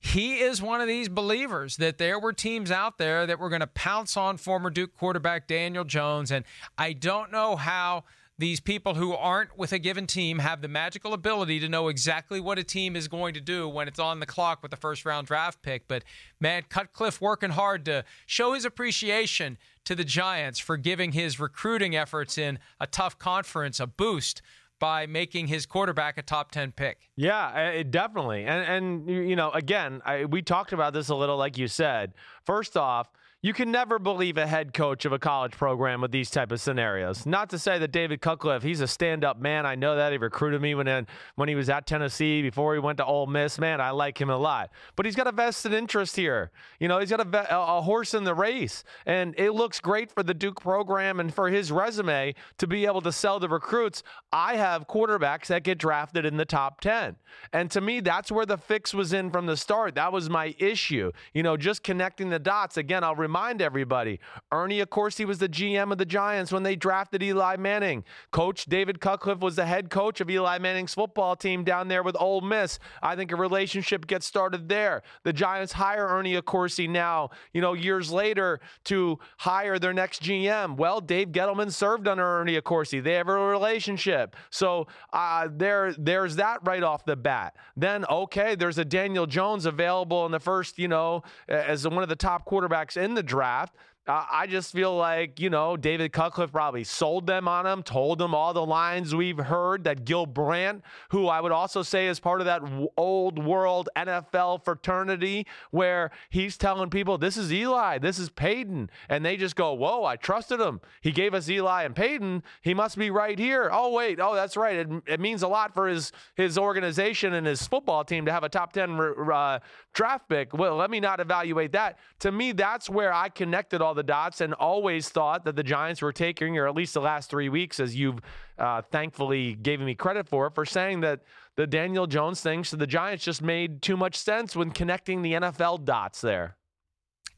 He 0.00 0.38
is 0.38 0.62
one 0.62 0.80
of 0.80 0.86
these 0.86 1.08
believers 1.08 1.76
that 1.76 1.98
there 1.98 2.18
were 2.18 2.32
teams 2.32 2.70
out 2.70 2.98
there 2.98 3.26
that 3.26 3.38
were 3.38 3.48
going 3.48 3.60
to 3.60 3.66
pounce 3.66 4.16
on 4.16 4.36
former 4.36 4.70
Duke 4.70 4.96
quarterback 4.96 5.48
Daniel 5.48 5.84
Jones. 5.84 6.30
And 6.30 6.44
I 6.78 6.92
don't 6.92 7.32
know 7.32 7.56
how 7.56 8.04
these 8.38 8.60
people 8.60 8.94
who 8.94 9.12
aren't 9.12 9.58
with 9.58 9.72
a 9.72 9.78
given 9.78 10.06
team 10.06 10.38
have 10.38 10.62
the 10.62 10.68
magical 10.68 11.12
ability 11.12 11.58
to 11.60 11.68
know 11.68 11.88
exactly 11.88 12.40
what 12.40 12.58
a 12.58 12.64
team 12.64 12.94
is 12.94 13.08
going 13.08 13.34
to 13.34 13.40
do 13.40 13.68
when 13.68 13.88
it's 13.88 13.98
on 13.98 14.20
the 14.20 14.26
clock 14.26 14.62
with 14.62 14.70
the 14.70 14.76
first 14.76 15.04
round 15.04 15.26
draft 15.26 15.60
pick. 15.60 15.88
But 15.88 16.04
man, 16.40 16.62
Cutcliffe 16.68 17.20
working 17.20 17.50
hard 17.50 17.84
to 17.86 18.04
show 18.26 18.54
his 18.54 18.64
appreciation 18.64 19.58
to 19.84 19.94
the 19.94 20.04
Giants 20.04 20.58
for 20.58 20.76
giving 20.76 21.12
his 21.12 21.40
recruiting 21.40 21.96
efforts 21.96 22.38
in 22.38 22.60
a 22.78 22.86
tough 22.86 23.18
conference 23.18 23.80
a 23.80 23.86
boost 23.86 24.40
by 24.78 25.06
making 25.06 25.48
his 25.48 25.66
quarterback 25.66 26.18
a 26.18 26.22
top 26.22 26.52
10 26.52 26.72
pick. 26.72 27.10
Yeah, 27.16 27.48
uh, 27.48 27.78
it, 27.80 27.90
definitely. 27.90 28.44
And 28.44 29.08
and 29.08 29.28
you 29.28 29.34
know, 29.34 29.50
again, 29.50 30.00
I, 30.04 30.24
we 30.26 30.42
talked 30.42 30.72
about 30.72 30.92
this 30.92 31.08
a 31.08 31.16
little 31.16 31.36
like 31.36 31.58
you 31.58 31.66
said. 31.66 32.12
First 32.44 32.76
off, 32.76 33.10
you 33.40 33.52
can 33.52 33.70
never 33.70 34.00
believe 34.00 34.36
a 34.36 34.48
head 34.48 34.74
coach 34.74 35.04
of 35.04 35.12
a 35.12 35.18
college 35.18 35.52
program 35.52 36.00
with 36.00 36.10
these 36.10 36.28
type 36.28 36.50
of 36.50 36.60
scenarios. 36.60 37.24
Not 37.24 37.50
to 37.50 37.58
say 37.58 37.78
that 37.78 37.92
David 37.92 38.20
Cutcliffe, 38.20 38.64
he's 38.64 38.80
a 38.80 38.88
stand-up 38.88 39.40
man. 39.40 39.64
I 39.64 39.76
know 39.76 39.94
that 39.94 40.10
he 40.10 40.18
recruited 40.18 40.60
me 40.60 40.74
when 40.74 41.06
when 41.36 41.48
he 41.48 41.54
was 41.54 41.68
at 41.68 41.86
Tennessee 41.86 42.42
before 42.42 42.74
he 42.74 42.80
went 42.80 42.98
to 42.98 43.04
Ole 43.04 43.28
Miss. 43.28 43.60
Man, 43.60 43.80
I 43.80 43.90
like 43.90 44.20
him 44.20 44.28
a 44.28 44.36
lot. 44.36 44.70
But 44.96 45.06
he's 45.06 45.14
got 45.14 45.28
a 45.28 45.32
vested 45.32 45.72
interest 45.72 46.16
here. 46.16 46.50
You 46.80 46.88
know, 46.88 46.98
he's 46.98 47.10
got 47.10 47.20
a, 47.20 47.56
a 47.56 47.80
horse 47.80 48.12
in 48.12 48.24
the 48.24 48.34
race, 48.34 48.82
and 49.06 49.34
it 49.38 49.52
looks 49.52 49.78
great 49.78 50.10
for 50.10 50.24
the 50.24 50.34
Duke 50.34 50.60
program 50.60 51.20
and 51.20 51.32
for 51.32 51.48
his 51.48 51.70
resume 51.70 52.34
to 52.56 52.66
be 52.66 52.86
able 52.86 53.02
to 53.02 53.12
sell 53.12 53.38
the 53.38 53.48
recruits. 53.48 54.02
I 54.32 54.56
have 54.56 54.88
quarterbacks 54.88 55.46
that 55.46 55.62
get 55.62 55.78
drafted 55.78 56.24
in 56.24 56.38
the 56.38 56.44
top 56.44 56.80
ten, 56.80 57.14
and 57.52 57.70
to 57.70 57.80
me, 57.80 58.00
that's 58.00 58.32
where 58.32 58.46
the 58.46 58.58
fix 58.58 58.92
was 58.92 59.12
in 59.12 59.30
from 59.30 59.46
the 59.46 59.56
start. 59.56 59.94
That 59.94 60.12
was 60.12 60.28
my 60.28 60.56
issue. 60.58 61.12
You 61.34 61.44
know, 61.44 61.56
just 61.56 61.84
connecting 61.84 62.30
the 62.30 62.40
dots. 62.40 62.76
Again, 62.76 63.04
I'll 63.04 63.14
remind 63.28 63.60
everybody 63.60 64.18
Ernie 64.50 64.82
Accorsi 64.82 65.26
was 65.26 65.38
the 65.38 65.50
GM 65.50 65.92
of 65.92 65.98
the 65.98 66.06
Giants 66.06 66.50
when 66.50 66.62
they 66.62 66.74
drafted 66.74 67.22
Eli 67.22 67.56
Manning. 67.56 68.02
Coach 68.30 68.64
David 68.64 69.02
Cutcliffe 69.02 69.40
was 69.40 69.56
the 69.56 69.66
head 69.66 69.90
coach 69.90 70.22
of 70.22 70.30
Eli 70.30 70.56
Manning's 70.58 70.94
football 70.94 71.36
team 71.36 71.62
down 71.62 71.88
there 71.88 72.02
with 72.02 72.16
Ole 72.18 72.40
Miss. 72.40 72.78
I 73.02 73.16
think 73.16 73.30
a 73.30 73.36
relationship 73.36 74.06
gets 74.06 74.24
started 74.24 74.70
there. 74.70 75.02
The 75.24 75.34
Giants 75.34 75.74
hire 75.74 76.08
Ernie 76.08 76.40
Accorsi 76.40 76.88
now, 76.88 77.28
you 77.52 77.60
know, 77.60 77.74
years 77.74 78.10
later 78.10 78.60
to 78.84 79.18
hire 79.36 79.78
their 79.78 79.92
next 79.92 80.22
GM. 80.22 80.78
Well, 80.78 81.02
Dave 81.02 81.28
Gettleman 81.28 81.70
served 81.70 82.08
under 82.08 82.24
Ernie 82.24 82.58
Accorsi. 82.58 83.04
They 83.04 83.12
have 83.12 83.28
a 83.28 83.34
relationship. 83.34 84.36
So 84.48 84.86
uh, 85.12 85.48
there, 85.52 85.94
there's 85.98 86.36
that 86.36 86.60
right 86.66 86.82
off 86.82 87.04
the 87.04 87.16
bat. 87.16 87.56
Then, 87.76 88.06
okay, 88.06 88.54
there's 88.54 88.78
a 88.78 88.86
Daniel 88.86 89.26
Jones 89.26 89.66
available 89.66 90.24
in 90.24 90.32
the 90.32 90.40
first, 90.40 90.78
you 90.78 90.88
know, 90.88 91.24
as 91.46 91.86
one 91.86 92.02
of 92.02 92.08
the 92.08 92.16
top 92.16 92.48
quarterbacks 92.48 92.96
in 92.96 93.17
the 93.18 93.22
draft. 93.24 93.74
I 94.08 94.46
just 94.48 94.72
feel 94.72 94.96
like, 94.96 95.38
you 95.38 95.50
know, 95.50 95.76
David 95.76 96.12
Cutcliffe 96.12 96.50
probably 96.50 96.82
sold 96.82 97.26
them 97.26 97.46
on 97.46 97.66
him, 97.66 97.82
told 97.82 98.18
them 98.18 98.34
all 98.34 98.54
the 98.54 98.64
lines 98.64 99.14
we've 99.14 99.36
heard 99.36 99.84
that 99.84 100.06
Gil 100.06 100.24
Brandt, 100.24 100.82
who 101.10 101.26
I 101.26 101.42
would 101.42 101.52
also 101.52 101.82
say 101.82 102.06
is 102.06 102.18
part 102.18 102.40
of 102.40 102.46
that 102.46 102.62
old 102.96 103.44
world 103.44 103.90
NFL 103.94 104.64
fraternity, 104.64 105.46
where 105.72 106.10
he's 106.30 106.56
telling 106.56 106.88
people, 106.88 107.18
this 107.18 107.36
is 107.36 107.52
Eli, 107.52 107.98
this 107.98 108.18
is 108.18 108.30
Peyton. 108.30 108.88
And 109.10 109.22
they 109.26 109.36
just 109.36 109.56
go, 109.56 109.74
whoa, 109.74 110.06
I 110.06 110.16
trusted 110.16 110.58
him. 110.58 110.80
He 111.02 111.12
gave 111.12 111.34
us 111.34 111.50
Eli 111.50 111.82
and 111.82 111.94
Peyton. 111.94 112.42
He 112.62 112.72
must 112.72 112.96
be 112.96 113.10
right 113.10 113.38
here. 113.38 113.68
Oh, 113.70 113.92
wait. 113.92 114.20
Oh, 114.20 114.34
that's 114.34 114.56
right. 114.56 114.76
It, 114.76 114.88
it 115.06 115.20
means 115.20 115.42
a 115.42 115.48
lot 115.48 115.74
for 115.74 115.86
his, 115.86 116.12
his 116.34 116.56
organization 116.56 117.34
and 117.34 117.46
his 117.46 117.66
football 117.66 118.04
team 118.04 118.24
to 118.24 118.32
have 118.32 118.42
a 118.42 118.48
top 118.48 118.72
10 118.72 118.98
uh, 118.98 119.58
draft 119.92 120.30
pick. 120.30 120.56
Well, 120.56 120.76
let 120.76 120.90
me 120.90 120.98
not 120.98 121.20
evaluate 121.20 121.72
that. 121.72 121.98
To 122.20 122.32
me, 122.32 122.52
that's 122.52 122.88
where 122.88 123.12
I 123.12 123.28
connected 123.28 123.82
all 123.82 123.97
the 123.98 124.02
dots 124.02 124.40
and 124.40 124.54
always 124.54 125.08
thought 125.08 125.44
that 125.44 125.56
the 125.56 125.62
Giants 125.62 126.00
were 126.00 126.12
taking, 126.12 126.56
or 126.56 126.66
at 126.66 126.74
least 126.74 126.94
the 126.94 127.00
last 127.00 127.28
three 127.28 127.48
weeks, 127.48 127.80
as 127.80 127.94
you've 127.94 128.20
uh, 128.58 128.82
thankfully 128.90 129.54
given 129.54 129.84
me 129.84 129.94
credit 129.94 130.28
for, 130.28 130.48
for 130.50 130.64
saying 130.64 131.00
that 131.00 131.20
the 131.56 131.66
Daniel 131.66 132.06
Jones 132.06 132.40
thing 132.40 132.62
to 132.62 132.76
the 132.76 132.86
Giants 132.86 133.24
just 133.24 133.42
made 133.42 133.82
too 133.82 133.96
much 133.96 134.16
sense 134.16 134.56
when 134.56 134.70
connecting 134.70 135.22
the 135.22 135.34
NFL 135.34 135.84
dots 135.84 136.20
there. 136.20 136.56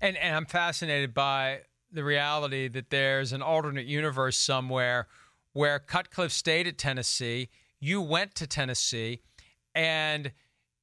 And, 0.00 0.16
and 0.16 0.36
I'm 0.36 0.46
fascinated 0.46 1.14
by 1.14 1.62
the 1.90 2.04
reality 2.04 2.68
that 2.68 2.90
there's 2.90 3.32
an 3.32 3.42
alternate 3.42 3.86
universe 3.86 4.36
somewhere 4.36 5.08
where 5.52 5.78
Cutcliffe 5.78 6.32
stayed 6.32 6.66
at 6.66 6.78
Tennessee, 6.78 7.48
you 7.80 8.00
went 8.00 8.34
to 8.36 8.46
Tennessee, 8.46 9.22
and– 9.74 10.32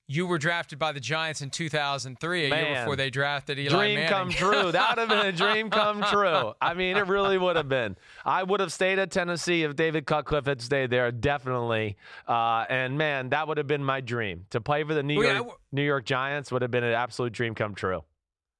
you 0.09 0.25
were 0.25 0.37
drafted 0.37 0.79
by 0.79 0.93
the 0.93 1.01
Giants 1.01 1.41
in 1.41 1.49
2003, 1.49 2.45
a 2.45 2.49
Man, 2.49 2.65
year 2.65 2.79
before 2.79 2.95
they 2.95 3.09
drafted 3.09 3.59
Eli 3.59 3.69
dream 3.69 3.95
Manning. 3.95 4.09
come 4.09 4.29
true. 4.29 4.71
That 4.71 4.95
would 4.95 4.99
have 4.99 5.09
been 5.09 5.25
a 5.27 5.31
dream 5.33 5.69
come 5.69 6.01
true. 6.03 6.53
I 6.61 6.73
mean, 6.73 6.95
it 6.95 7.07
really 7.07 7.37
would 7.37 7.57
have 7.57 7.67
been. 7.67 7.97
I 8.25 8.43
would 8.43 8.61
have 8.61 8.71
stayed 8.71 8.99
at 8.99 9.11
Tennessee 9.11 9.63
if 9.63 9.75
David 9.75 10.05
Cutcliffe 10.05 10.45
had 10.45 10.61
stayed 10.61 10.91
there, 10.91 11.11
definitely. 11.11 11.97
Uh, 12.25 12.65
and 12.69 12.97
man, 12.97 13.29
that 13.29 13.49
would 13.49 13.57
have 13.57 13.67
been 13.67 13.83
my 13.83 13.99
dream 13.99 14.45
to 14.51 14.61
play 14.61 14.83
for 14.85 14.93
the 14.93 15.03
New 15.03 15.21
York 15.21 15.45
yeah, 15.45 15.53
New 15.73 15.83
York 15.83 16.05
Giants. 16.05 16.53
Would 16.53 16.61
have 16.61 16.71
been 16.71 16.85
an 16.85 16.93
absolute 16.93 17.33
dream 17.33 17.53
come 17.53 17.75
true. 17.75 18.03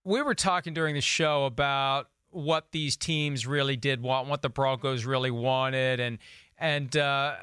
We 0.04 0.22
were 0.22 0.36
talking 0.36 0.74
during 0.74 0.96
the 0.96 1.02
show 1.02 1.46
about 1.46 2.10
what 2.30 2.72
these 2.72 2.98
teams 2.98 3.48
really 3.48 3.78
did 3.78 4.02
want, 4.02 4.28
what 4.28 4.42
the 4.42 4.50
Broncos 4.50 5.06
really 5.06 5.32
wanted, 5.32 6.02
and 6.02 6.18
And 6.60 6.96
uh, 6.98 7.36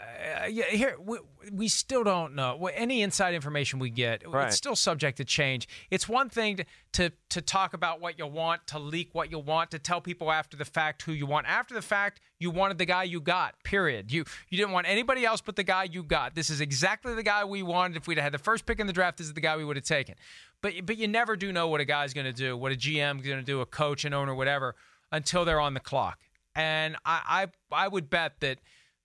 yeah, 0.48 0.64
here 0.64 0.96
we, 0.98 1.18
we, 1.52 1.68
still 1.68 2.02
don't 2.02 2.34
know 2.34 2.66
any 2.74 3.00
inside 3.00 3.32
information 3.32 3.78
we 3.78 3.88
get. 3.88 4.28
Right. 4.28 4.48
It's 4.48 4.56
still 4.56 4.74
subject 4.74 5.18
to 5.18 5.24
change. 5.24 5.68
It's 5.88 6.08
one 6.08 6.28
thing 6.28 6.56
to, 6.56 6.64
to 6.94 7.12
to 7.28 7.40
talk 7.40 7.74
about 7.74 8.00
what 8.00 8.18
you 8.18 8.26
want, 8.26 8.66
to 8.68 8.80
leak 8.80 9.10
what 9.12 9.30
you 9.30 9.38
want, 9.38 9.70
to 9.70 9.78
tell 9.78 10.00
people 10.00 10.32
after 10.32 10.56
the 10.56 10.64
fact 10.64 11.02
who 11.02 11.12
you 11.12 11.26
want. 11.26 11.46
After 11.46 11.74
the 11.74 11.82
fact, 11.82 12.20
you 12.40 12.50
wanted 12.50 12.78
the 12.78 12.86
guy 12.86 13.04
you 13.04 13.20
got. 13.20 13.54
Period. 13.62 14.10
You 14.10 14.24
you 14.48 14.58
didn't 14.58 14.72
want 14.72 14.88
anybody 14.88 15.24
else 15.24 15.40
but 15.40 15.54
the 15.54 15.62
guy 15.62 15.84
you 15.84 16.02
got. 16.02 16.34
This 16.34 16.50
is 16.50 16.60
exactly 16.60 17.14
the 17.14 17.22
guy 17.22 17.44
we 17.44 17.62
wanted. 17.62 17.96
If 17.96 18.08
we'd 18.08 18.18
had 18.18 18.32
the 18.32 18.38
first 18.38 18.66
pick 18.66 18.80
in 18.80 18.88
the 18.88 18.92
draft, 18.92 19.18
this 19.18 19.28
is 19.28 19.34
the 19.34 19.40
guy 19.40 19.56
we 19.56 19.64
would 19.64 19.76
have 19.76 19.84
taken. 19.84 20.16
But 20.60 20.86
but 20.86 20.96
you 20.96 21.06
never 21.06 21.36
do 21.36 21.52
know 21.52 21.68
what 21.68 21.80
a 21.80 21.84
guy's 21.84 22.14
going 22.14 22.26
to 22.26 22.32
do, 22.32 22.56
what 22.56 22.72
a 22.72 22.76
GM 22.76 23.20
is 23.20 23.26
going 23.26 23.38
to 23.38 23.44
do, 23.44 23.60
a 23.60 23.66
coach, 23.66 24.04
an 24.04 24.12
owner, 24.12 24.34
whatever, 24.34 24.74
until 25.12 25.44
they're 25.44 25.60
on 25.60 25.74
the 25.74 25.80
clock. 25.80 26.18
And 26.56 26.96
I 27.04 27.48
I, 27.70 27.84
I 27.84 27.86
would 27.86 28.10
bet 28.10 28.40
that 28.40 28.58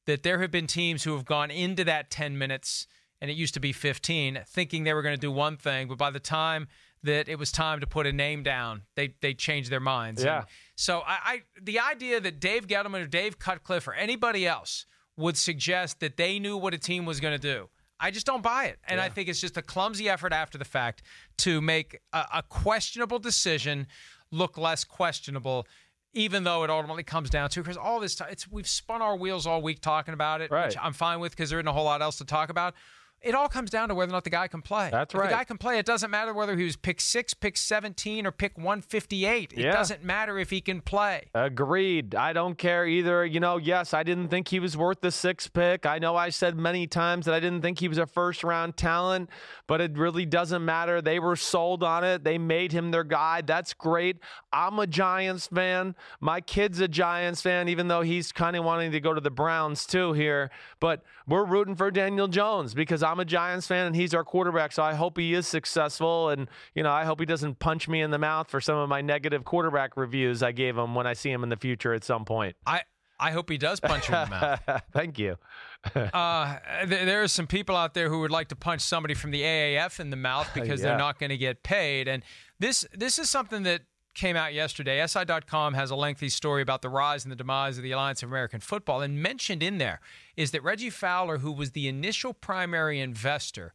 that 0.09 0.23
there 0.23 0.39
have 0.39 0.49
been 0.49 0.65
teams 0.65 1.03
who 1.03 1.13
have 1.13 1.23
gone 1.23 1.51
into 1.51 1.83
that 1.83 2.09
10 2.09 2.35
minutes 2.35 2.87
and 3.21 3.29
it 3.29 3.37
used 3.37 3.53
to 3.53 3.59
be 3.59 3.71
15 3.71 4.41
thinking 4.47 4.83
they 4.83 4.93
were 4.93 5.03
going 5.03 5.15
to 5.15 5.21
do 5.21 5.31
one 5.31 5.55
thing 5.55 5.87
but 5.87 5.99
by 5.99 6.09
the 6.09 6.19
time 6.19 6.67
that 7.03 7.29
it 7.29 7.37
was 7.37 7.51
time 7.51 7.79
to 7.79 7.85
put 7.85 8.07
a 8.07 8.11
name 8.11 8.41
down 8.41 8.81
they 8.95 9.13
they 9.21 9.35
changed 9.35 9.69
their 9.69 9.79
minds 9.79 10.23
yeah 10.23 10.37
and 10.37 10.45
so 10.75 11.01
I, 11.05 11.17
I 11.23 11.41
the 11.61 11.79
idea 11.79 12.19
that 12.19 12.39
dave 12.39 12.65
gettleman 12.65 13.03
or 13.03 13.07
dave 13.07 13.37
cutcliffe 13.37 13.87
or 13.87 13.93
anybody 13.93 14.47
else 14.47 14.87
would 15.15 15.37
suggest 15.37 15.99
that 15.99 16.17
they 16.17 16.39
knew 16.39 16.57
what 16.57 16.73
a 16.73 16.79
team 16.79 17.05
was 17.05 17.19
going 17.19 17.39
to 17.39 17.41
do 17.41 17.69
I 18.01 18.11
just 18.11 18.25
don't 18.25 18.41
buy 18.41 18.67
it. 18.67 18.79
And 18.87 18.97
yeah. 18.97 19.03
I 19.03 19.09
think 19.09 19.27
it's 19.27 19.41
just 19.41 19.57
a 19.57 19.61
clumsy 19.61 20.07
effort 20.07 20.31
after 20.31 20.57
the 20.57 20.63
fact 20.63 21.03
to 21.39 21.59
make 21.59 21.99
a, 22.13 22.25
a 22.35 22.43
questionable 22.43 23.19
decision 23.19 23.87
look 24.31 24.57
less 24.57 24.85
questionable 24.85 25.67
even 26.13 26.43
though 26.43 26.63
it 26.63 26.69
ultimately 26.69 27.03
comes 27.03 27.29
down 27.29 27.49
to 27.49 27.61
because 27.61 27.77
all 27.77 27.99
this 27.99 28.15
time 28.15 28.29
it's 28.31 28.49
we've 28.49 28.67
spun 28.67 29.01
our 29.01 29.15
wheels 29.15 29.45
all 29.45 29.61
week 29.61 29.81
talking 29.81 30.13
about 30.13 30.41
it, 30.41 30.51
right. 30.51 30.67
which 30.67 30.77
I'm 30.81 30.93
fine 30.93 31.19
with 31.19 31.31
because 31.31 31.49
there 31.49 31.59
isn't 31.59 31.67
a 31.67 31.73
whole 31.73 31.85
lot 31.85 32.01
else 32.01 32.17
to 32.17 32.25
talk 32.25 32.49
about 32.49 32.73
it 33.21 33.35
all 33.35 33.49
comes 33.49 33.69
down 33.69 33.89
to 33.89 33.95
whether 33.95 34.11
or 34.11 34.13
not 34.13 34.23
the 34.23 34.29
guy 34.29 34.47
can 34.47 34.61
play. 34.61 34.89
That's 34.91 35.13
if 35.13 35.19
right. 35.19 35.29
the 35.29 35.35
guy 35.35 35.43
can 35.43 35.57
play. 35.57 35.77
It 35.77 35.85
doesn't 35.85 36.09
matter 36.09 36.33
whether 36.33 36.55
he 36.55 36.63
was 36.63 36.77
pick 36.77 37.01
six, 37.01 37.33
pick 37.33 37.57
17, 37.57 38.25
or 38.25 38.31
pick 38.31 38.57
158. 38.57 39.53
It 39.53 39.59
yeah. 39.59 39.71
doesn't 39.71 40.03
matter 40.03 40.39
if 40.39 40.49
he 40.49 40.61
can 40.61 40.81
play. 40.81 41.27
Agreed. 41.33 42.15
I 42.15 42.31
don't 42.31 42.57
care 42.57 42.85
either. 42.85 43.25
You 43.25 43.39
know, 43.39 43.57
yes, 43.57 43.93
I 43.93 44.03
didn't 44.03 44.29
think 44.29 44.47
he 44.47 44.59
was 44.59 44.77
worth 44.77 45.01
the 45.01 45.11
sixth 45.11 45.51
pick. 45.51 45.85
I 45.85 45.99
know 45.99 46.15
I 46.15 46.29
said 46.29 46.57
many 46.57 46.87
times 46.87 47.25
that 47.25 47.35
I 47.35 47.39
didn't 47.39 47.61
think 47.61 47.79
he 47.79 47.87
was 47.87 47.97
a 47.97 48.05
first 48.05 48.43
round 48.43 48.77
talent, 48.77 49.29
but 49.67 49.81
it 49.81 49.97
really 49.97 50.25
doesn't 50.25 50.63
matter. 50.63 51.01
They 51.01 51.19
were 51.19 51.35
sold 51.35 51.83
on 51.83 52.03
it, 52.03 52.23
they 52.23 52.37
made 52.37 52.71
him 52.71 52.91
their 52.91 53.03
guy. 53.03 53.41
That's 53.41 53.73
great. 53.73 54.17
I'm 54.53 54.79
a 54.79 54.87
Giants 54.87 55.47
fan. 55.47 55.95
My 56.21 56.41
kid's 56.41 56.79
a 56.79 56.87
Giants 56.87 57.41
fan, 57.41 57.67
even 57.67 57.87
though 57.87 58.01
he's 58.01 58.31
kind 58.31 58.55
of 58.55 58.63
wanting 58.63 58.91
to 58.91 58.99
go 58.99 59.13
to 59.13 59.21
the 59.21 59.29
Browns 59.29 59.85
too 59.85 60.13
here. 60.13 60.49
But 60.79 61.03
we're 61.27 61.45
rooting 61.45 61.75
for 61.75 61.91
Daniel 61.91 62.27
Jones 62.27 62.73
because 62.73 63.03
I'm 63.09 63.19
a 63.19 63.25
Giants 63.25 63.67
fan 63.67 63.87
and 63.87 63.95
he's 63.95 64.13
our 64.13 64.23
quarterback. 64.23 64.71
So 64.71 64.83
I 64.83 64.93
hope 64.93 65.17
he 65.17 65.33
is 65.33 65.47
successful. 65.47 66.29
And, 66.29 66.47
you 66.75 66.83
know, 66.83 66.91
I 66.91 67.05
hope 67.05 67.19
he 67.19 67.25
doesn't 67.25 67.59
punch 67.59 67.87
me 67.87 68.01
in 68.01 68.11
the 68.11 68.17
mouth 68.17 68.49
for 68.49 68.61
some 68.61 68.77
of 68.77 68.89
my 68.89 69.01
negative 69.01 69.45
quarterback 69.45 69.97
reviews 69.97 70.43
I 70.43 70.51
gave 70.51 70.77
him 70.77 70.95
when 70.95 71.07
I 71.07 71.13
see 71.13 71.31
him 71.31 71.43
in 71.43 71.49
the 71.49 71.57
future 71.57 71.93
at 71.93 72.03
some 72.03 72.25
point. 72.25 72.55
I, 72.65 72.81
I 73.19 73.31
hope 73.31 73.49
he 73.49 73.57
does 73.57 73.79
punch 73.79 74.09
you 74.09 74.15
in 74.15 74.29
the 74.29 74.29
mouth. 74.29 74.83
Thank 74.93 75.19
you. 75.19 75.37
uh, 75.95 76.57
th- 76.87 77.05
there 77.05 77.21
are 77.23 77.27
some 77.27 77.47
people 77.47 77.75
out 77.75 77.93
there 77.93 78.09
who 78.09 78.19
would 78.21 78.31
like 78.31 78.47
to 78.49 78.55
punch 78.55 78.81
somebody 78.81 79.13
from 79.13 79.31
the 79.31 79.41
AAF 79.41 79.99
in 79.99 80.09
the 80.09 80.15
mouth 80.15 80.49
because 80.53 80.79
yeah. 80.79 80.89
they're 80.89 80.97
not 80.97 81.19
going 81.19 81.29
to 81.29 81.37
get 81.37 81.63
paid. 81.63 82.07
And 82.07 82.23
this 82.59 82.85
this 82.93 83.19
is 83.19 83.29
something 83.29 83.63
that 83.63 83.81
came 84.13 84.35
out 84.35 84.53
yesterday. 84.53 85.05
SI.com 85.05 85.73
has 85.73 85.91
a 85.91 85.95
lengthy 85.95 86.29
story 86.29 86.61
about 86.61 86.81
the 86.81 86.89
rise 86.89 87.23
and 87.23 87.31
the 87.31 87.35
demise 87.35 87.77
of 87.77 87.83
the 87.83 87.91
Alliance 87.91 88.23
of 88.23 88.29
American 88.29 88.59
Football. 88.59 89.01
And 89.01 89.21
mentioned 89.21 89.63
in 89.63 89.77
there 89.77 90.01
is 90.35 90.51
that 90.51 90.63
Reggie 90.63 90.89
Fowler, 90.89 91.39
who 91.39 91.51
was 91.51 91.71
the 91.71 91.87
initial 91.87 92.33
primary 92.33 92.99
investor, 92.99 93.73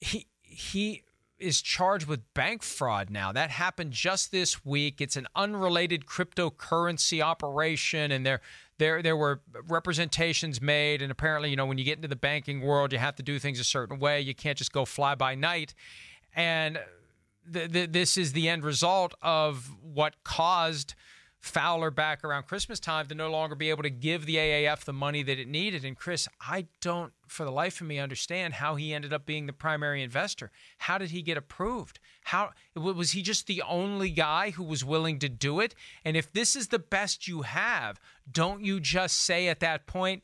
he 0.00 0.26
he 0.42 1.02
is 1.38 1.60
charged 1.60 2.06
with 2.06 2.32
bank 2.32 2.62
fraud 2.62 3.10
now. 3.10 3.30
That 3.30 3.50
happened 3.50 3.92
just 3.92 4.32
this 4.32 4.64
week. 4.64 5.00
It's 5.00 5.16
an 5.16 5.26
unrelated 5.36 6.06
cryptocurrency 6.06 7.20
operation, 7.20 8.10
and 8.10 8.24
there 8.24 8.40
there 8.78 9.02
there 9.02 9.16
were 9.16 9.42
representations 9.68 10.60
made. 10.60 11.02
And 11.02 11.10
apparently, 11.10 11.50
you 11.50 11.56
know, 11.56 11.66
when 11.66 11.78
you 11.78 11.84
get 11.84 11.96
into 11.96 12.08
the 12.08 12.16
banking 12.16 12.62
world, 12.62 12.92
you 12.92 12.98
have 12.98 13.16
to 13.16 13.22
do 13.22 13.38
things 13.38 13.60
a 13.60 13.64
certain 13.64 13.98
way. 13.98 14.20
You 14.20 14.34
can't 14.34 14.56
just 14.56 14.72
go 14.72 14.84
fly 14.84 15.14
by 15.14 15.34
night. 15.34 15.74
And 16.34 16.78
th- 17.52 17.72
th- 17.72 17.92
this 17.92 18.16
is 18.16 18.32
the 18.32 18.48
end 18.48 18.64
result 18.64 19.14
of 19.22 19.70
what 19.82 20.22
caused 20.24 20.94
Fowler 21.46 21.90
back 21.90 22.24
around 22.24 22.44
Christmas 22.46 22.80
time 22.80 23.06
to 23.06 23.14
no 23.14 23.30
longer 23.30 23.54
be 23.54 23.70
able 23.70 23.84
to 23.84 23.90
give 23.90 24.26
the 24.26 24.36
AAF 24.36 24.84
the 24.84 24.92
money 24.92 25.22
that 25.22 25.38
it 25.38 25.46
needed. 25.46 25.84
And 25.84 25.96
Chris, 25.96 26.28
I 26.40 26.66
don't 26.80 27.12
for 27.28 27.44
the 27.44 27.52
life 27.52 27.80
of 27.80 27.86
me 27.86 27.98
understand 27.98 28.54
how 28.54 28.74
he 28.74 28.92
ended 28.92 29.12
up 29.12 29.26
being 29.26 29.46
the 29.46 29.52
primary 29.52 30.02
investor. 30.02 30.50
How 30.78 30.98
did 30.98 31.10
he 31.10 31.22
get 31.22 31.36
approved? 31.36 32.00
How 32.24 32.50
was 32.74 33.12
he 33.12 33.22
just 33.22 33.46
the 33.46 33.62
only 33.62 34.10
guy 34.10 34.50
who 34.50 34.64
was 34.64 34.84
willing 34.84 35.18
to 35.20 35.28
do 35.28 35.60
it? 35.60 35.74
And 36.04 36.16
if 36.16 36.32
this 36.32 36.56
is 36.56 36.68
the 36.68 36.78
best 36.78 37.28
you 37.28 37.42
have, 37.42 38.00
don't 38.30 38.64
you 38.64 38.80
just 38.80 39.18
say 39.18 39.48
at 39.48 39.60
that 39.60 39.86
point, 39.86 40.22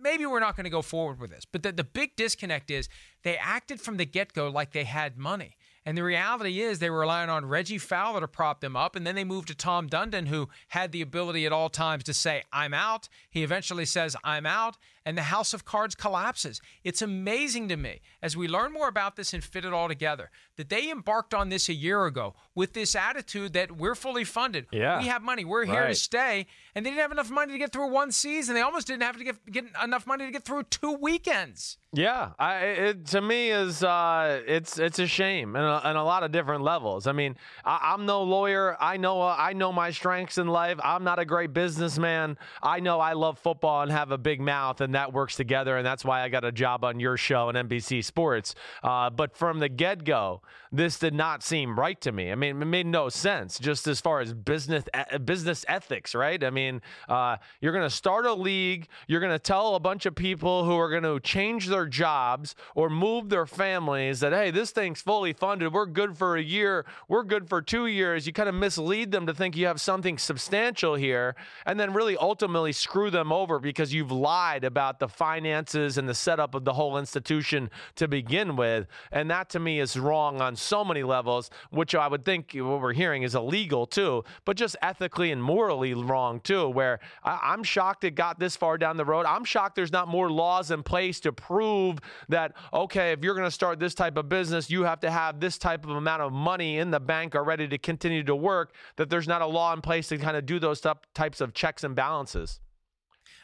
maybe 0.00 0.26
we're 0.26 0.40
not 0.40 0.56
going 0.56 0.64
to 0.64 0.70
go 0.70 0.82
forward 0.82 1.20
with 1.20 1.30
this. 1.30 1.44
But 1.44 1.62
the, 1.62 1.72
the 1.72 1.84
big 1.84 2.16
disconnect 2.16 2.70
is 2.70 2.88
they 3.22 3.36
acted 3.36 3.80
from 3.80 3.96
the 3.96 4.04
get 4.04 4.32
go 4.32 4.48
like 4.48 4.72
they 4.72 4.84
had 4.84 5.16
money. 5.16 5.56
And 5.84 5.98
the 5.98 6.04
reality 6.04 6.60
is 6.60 6.78
they 6.78 6.90
were 6.90 7.00
relying 7.00 7.28
on 7.28 7.46
Reggie 7.46 7.78
Fowler 7.78 8.20
to 8.20 8.28
prop 8.28 8.60
them 8.60 8.76
up. 8.76 8.94
And 8.94 9.06
then 9.06 9.16
they 9.16 9.24
moved 9.24 9.48
to 9.48 9.54
Tom 9.54 9.88
Dundon, 9.88 10.28
who 10.28 10.48
had 10.68 10.92
the 10.92 11.02
ability 11.02 11.44
at 11.44 11.52
all 11.52 11.68
times 11.68 12.04
to 12.04 12.14
say, 12.14 12.42
I'm 12.52 12.72
out. 12.72 13.08
He 13.28 13.42
eventually 13.42 13.84
says, 13.84 14.16
I'm 14.22 14.46
out. 14.46 14.76
And 15.04 15.18
the 15.18 15.22
house 15.22 15.52
of 15.52 15.64
cards 15.64 15.96
collapses. 15.96 16.60
It's 16.84 17.02
amazing 17.02 17.68
to 17.68 17.76
me 17.76 18.00
as 18.22 18.36
we 18.36 18.46
learn 18.46 18.72
more 18.72 18.86
about 18.86 19.16
this 19.16 19.34
and 19.34 19.42
fit 19.42 19.64
it 19.64 19.72
all 19.72 19.88
together 19.88 20.30
that 20.56 20.68
they 20.68 20.88
embarked 20.88 21.34
on 21.34 21.48
this 21.48 21.68
a 21.68 21.74
year 21.74 22.06
ago 22.06 22.34
with 22.54 22.72
this 22.74 22.94
attitude 22.94 23.52
that 23.54 23.72
we're 23.72 23.96
fully 23.96 24.22
funded. 24.22 24.66
Yeah. 24.70 25.00
We 25.00 25.08
have 25.08 25.22
money. 25.22 25.44
We're 25.44 25.64
here 25.64 25.80
right. 25.80 25.88
to 25.88 25.94
stay. 25.94 26.46
And 26.76 26.86
they 26.86 26.90
didn't 26.90 27.02
have 27.02 27.10
enough 27.10 27.30
money 27.30 27.52
to 27.52 27.58
get 27.58 27.72
through 27.72 27.90
one 27.90 28.12
season. 28.12 28.54
They 28.54 28.60
almost 28.60 28.86
didn't 28.86 29.02
have 29.02 29.16
to 29.16 29.24
get, 29.24 29.44
get 29.50 29.64
enough 29.82 30.06
money 30.06 30.26
to 30.26 30.30
get 30.30 30.44
through 30.44 30.64
two 30.64 30.92
weekends. 30.92 31.78
Yeah, 31.94 32.30
I, 32.38 32.56
it 32.64 33.06
to 33.08 33.20
me 33.20 33.50
is 33.50 33.84
uh, 33.84 34.40
it's 34.46 34.78
it's 34.78 34.98
a 34.98 35.06
shame 35.06 35.54
and 35.56 35.64
a, 35.66 36.00
a 36.00 36.02
lot 36.02 36.22
of 36.22 36.32
different 36.32 36.62
levels. 36.62 37.06
I 37.06 37.12
mean, 37.12 37.36
I, 37.66 37.92
am 37.92 38.06
no 38.06 38.22
lawyer. 38.22 38.78
I 38.80 38.96
know 38.96 39.20
uh, 39.20 39.36
I 39.38 39.52
know 39.52 39.74
my 39.74 39.90
strengths 39.90 40.38
in 40.38 40.46
life. 40.46 40.78
I'm 40.82 41.04
not 41.04 41.18
a 41.18 41.26
great 41.26 41.52
businessman. 41.52 42.38
I 42.62 42.80
know 42.80 42.98
I 42.98 43.12
love 43.12 43.38
football 43.38 43.82
and 43.82 43.92
have 43.92 44.10
a 44.10 44.16
big 44.16 44.40
mouth, 44.40 44.80
and 44.80 44.94
that 44.94 45.12
works 45.12 45.36
together. 45.36 45.76
And 45.76 45.84
that's 45.84 46.02
why 46.02 46.22
I 46.22 46.30
got 46.30 46.46
a 46.46 46.52
job 46.52 46.82
on 46.82 46.98
your 46.98 47.18
show 47.18 47.50
and 47.50 47.68
NBC 47.68 48.02
Sports. 48.02 48.54
Uh, 48.82 49.10
but 49.10 49.36
from 49.36 49.58
the 49.58 49.68
get 49.68 50.04
go, 50.04 50.40
this 50.72 50.98
did 50.98 51.12
not 51.12 51.42
seem 51.42 51.78
right 51.78 52.00
to 52.00 52.10
me. 52.10 52.32
I 52.32 52.34
mean, 52.34 52.62
it 52.62 52.64
made 52.64 52.86
no 52.86 53.10
sense 53.10 53.58
just 53.58 53.86
as 53.86 54.00
far 54.00 54.20
as 54.20 54.32
business 54.32 54.84
business 55.24 55.66
ethics, 55.68 56.14
right? 56.14 56.42
I 56.42 56.48
mean, 56.48 56.80
uh, 57.08 57.36
you're 57.60 57.72
going 57.72 57.88
to 57.88 57.94
start 57.94 58.24
a 58.24 58.32
league. 58.32 58.88
You're 59.06 59.20
going 59.20 59.32
to 59.32 59.38
tell 59.38 59.74
a 59.74 59.80
bunch 59.80 60.06
of 60.06 60.14
people 60.14 60.64
who 60.64 60.76
are 60.78 60.88
going 60.88 61.02
to 61.02 61.20
change 61.20 61.66
their 61.66 61.86
jobs 61.86 62.54
or 62.74 62.88
move 62.88 63.28
their 63.28 63.44
families 63.44 64.20
that 64.20 64.32
hey, 64.32 64.50
this 64.50 64.70
thing's 64.70 65.02
fully 65.02 65.34
funded. 65.34 65.74
We're 65.74 65.86
good 65.86 66.16
for 66.16 66.36
a 66.36 66.42
year. 66.42 66.86
We're 67.06 67.24
good 67.24 67.48
for 67.48 67.60
two 67.60 67.86
years. 67.86 68.26
You 68.26 68.32
kind 68.32 68.48
of 68.48 68.54
mislead 68.54 69.12
them 69.12 69.26
to 69.26 69.34
think 69.34 69.56
you 69.56 69.66
have 69.66 69.80
something 69.80 70.16
substantial 70.16 70.94
here, 70.94 71.36
and 71.66 71.78
then 71.78 71.92
really 71.92 72.16
ultimately 72.16 72.72
screw 72.72 73.10
them 73.10 73.30
over 73.30 73.58
because 73.58 73.92
you've 73.92 74.12
lied 74.12 74.64
about 74.64 75.00
the 75.00 75.08
finances 75.08 75.98
and 75.98 76.08
the 76.08 76.14
setup 76.14 76.54
of 76.54 76.64
the 76.64 76.72
whole 76.72 76.96
institution 76.96 77.68
to 77.96 78.08
begin 78.08 78.56
with. 78.56 78.86
And 79.10 79.30
that 79.30 79.50
to 79.50 79.60
me 79.60 79.78
is 79.78 79.98
wrong 79.98 80.40
on 80.40 80.56
so 80.62 80.84
many 80.84 81.02
levels, 81.02 81.50
which 81.70 81.94
I 81.94 82.08
would 82.08 82.24
think 82.24 82.52
what 82.54 82.80
we're 82.80 82.92
hearing 82.92 83.22
is 83.22 83.34
illegal 83.34 83.86
too, 83.86 84.24
but 84.44 84.56
just 84.56 84.76
ethically 84.82 85.30
and 85.30 85.42
morally 85.42 85.94
wrong 85.94 86.40
too. 86.40 86.68
Where 86.68 87.00
I, 87.24 87.52
am 87.52 87.62
shocked 87.62 88.04
it 88.04 88.12
got 88.12 88.38
this 88.38 88.56
far 88.56 88.78
down 88.78 88.96
the 88.96 89.04
road. 89.04 89.26
I'm 89.26 89.44
shocked 89.44 89.76
there's 89.76 89.92
not 89.92 90.08
more 90.08 90.30
laws 90.30 90.70
in 90.70 90.82
place 90.82 91.20
to 91.20 91.32
prove 91.32 91.98
that, 92.28 92.54
okay, 92.72 93.12
if 93.12 93.22
you're 93.22 93.34
going 93.34 93.46
to 93.46 93.50
start 93.50 93.78
this 93.78 93.94
type 93.94 94.16
of 94.16 94.28
business, 94.28 94.70
you 94.70 94.84
have 94.84 95.00
to 95.00 95.10
have 95.10 95.40
this 95.40 95.58
type 95.58 95.84
of 95.84 95.90
amount 95.90 96.22
of 96.22 96.32
money 96.32 96.78
in 96.78 96.90
the 96.90 97.00
bank 97.00 97.34
already 97.34 97.68
to 97.68 97.78
continue 97.78 98.22
to 98.24 98.36
work, 98.36 98.74
that 98.96 99.10
there's 99.10 99.28
not 99.28 99.42
a 99.42 99.46
law 99.46 99.72
in 99.72 99.80
place 99.80 100.08
to 100.08 100.18
kind 100.18 100.36
of 100.36 100.46
do 100.46 100.58
those 100.58 100.80
types 101.14 101.40
of 101.40 101.54
checks 101.54 101.84
and 101.84 101.94
balances. 101.94 102.60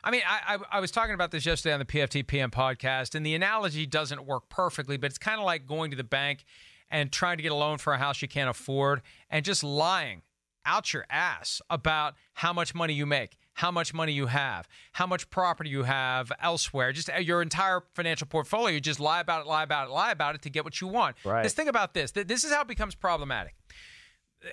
I 0.04 0.10
mean, 0.10 0.22
I, 0.26 0.54
I, 0.54 0.76
I, 0.78 0.80
was 0.80 0.90
talking 0.90 1.14
about 1.14 1.32
this 1.32 1.44
yesterday 1.44 1.72
on 1.72 1.80
the 1.80 1.84
PFT 1.84 2.26
PM 2.26 2.50
podcast, 2.50 3.14
and 3.14 3.26
the 3.26 3.34
analogy 3.34 3.84
doesn't 3.84 4.24
work 4.24 4.48
perfectly, 4.48 4.96
but 4.96 5.10
it's 5.10 5.18
kind 5.18 5.40
of 5.40 5.44
like 5.44 5.66
going 5.66 5.90
to 5.90 5.96
the 5.96 6.04
bank 6.04 6.44
and 6.90 7.12
trying 7.12 7.36
to 7.36 7.42
get 7.42 7.52
a 7.52 7.54
loan 7.54 7.78
for 7.78 7.92
a 7.92 7.98
house 7.98 8.22
you 8.22 8.28
can't 8.28 8.50
afford 8.50 9.02
and 9.30 9.44
just 9.44 9.62
lying 9.62 10.22
out 10.64 10.92
your 10.92 11.06
ass 11.08 11.62
about 11.70 12.14
how 12.34 12.52
much 12.52 12.74
money 12.74 12.92
you 12.92 13.06
make, 13.06 13.38
how 13.54 13.70
much 13.70 13.94
money 13.94 14.12
you 14.12 14.26
have, 14.26 14.68
how 14.92 15.06
much 15.06 15.30
property 15.30 15.70
you 15.70 15.84
have 15.84 16.30
elsewhere, 16.40 16.92
just 16.92 17.10
uh, 17.10 17.18
your 17.18 17.40
entire 17.40 17.82
financial 17.94 18.26
portfolio. 18.26 18.74
You 18.74 18.80
just 18.80 19.00
lie 19.00 19.20
about 19.20 19.46
it, 19.46 19.48
lie 19.48 19.62
about 19.62 19.88
it, 19.88 19.92
lie 19.92 20.10
about 20.10 20.34
it 20.34 20.42
to 20.42 20.50
get 20.50 20.64
what 20.64 20.80
you 20.80 20.86
want. 20.86 21.16
Right. 21.24 21.42
Just 21.42 21.56
think 21.56 21.68
about 21.68 21.94
this. 21.94 22.12
This 22.12 22.44
is 22.44 22.52
how 22.52 22.62
it 22.62 22.68
becomes 22.68 22.94
problematic. 22.94 23.54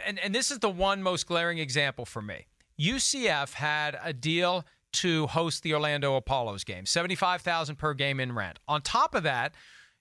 And, 0.06 0.18
and 0.20 0.34
this 0.34 0.52
is 0.52 0.60
the 0.60 0.70
one 0.70 1.04
most 1.04 1.28
glaring 1.28 1.60
example 1.60 2.06
for 2.06 2.22
me. 2.22 2.48
UCF 2.80 3.54
had 3.54 3.98
a 4.04 4.14
deal 4.14 4.66
to 4.94 5.28
host 5.28 5.64
the 5.64 5.74
Orlando 5.74 6.16
Apollos 6.16 6.64
game. 6.64 6.86
75,000 6.86 7.76
per 7.76 7.94
game 7.94 8.20
in 8.20 8.32
rent. 8.32 8.60
On 8.68 8.82
top 8.82 9.14
of 9.14 9.24
that, 9.24 9.54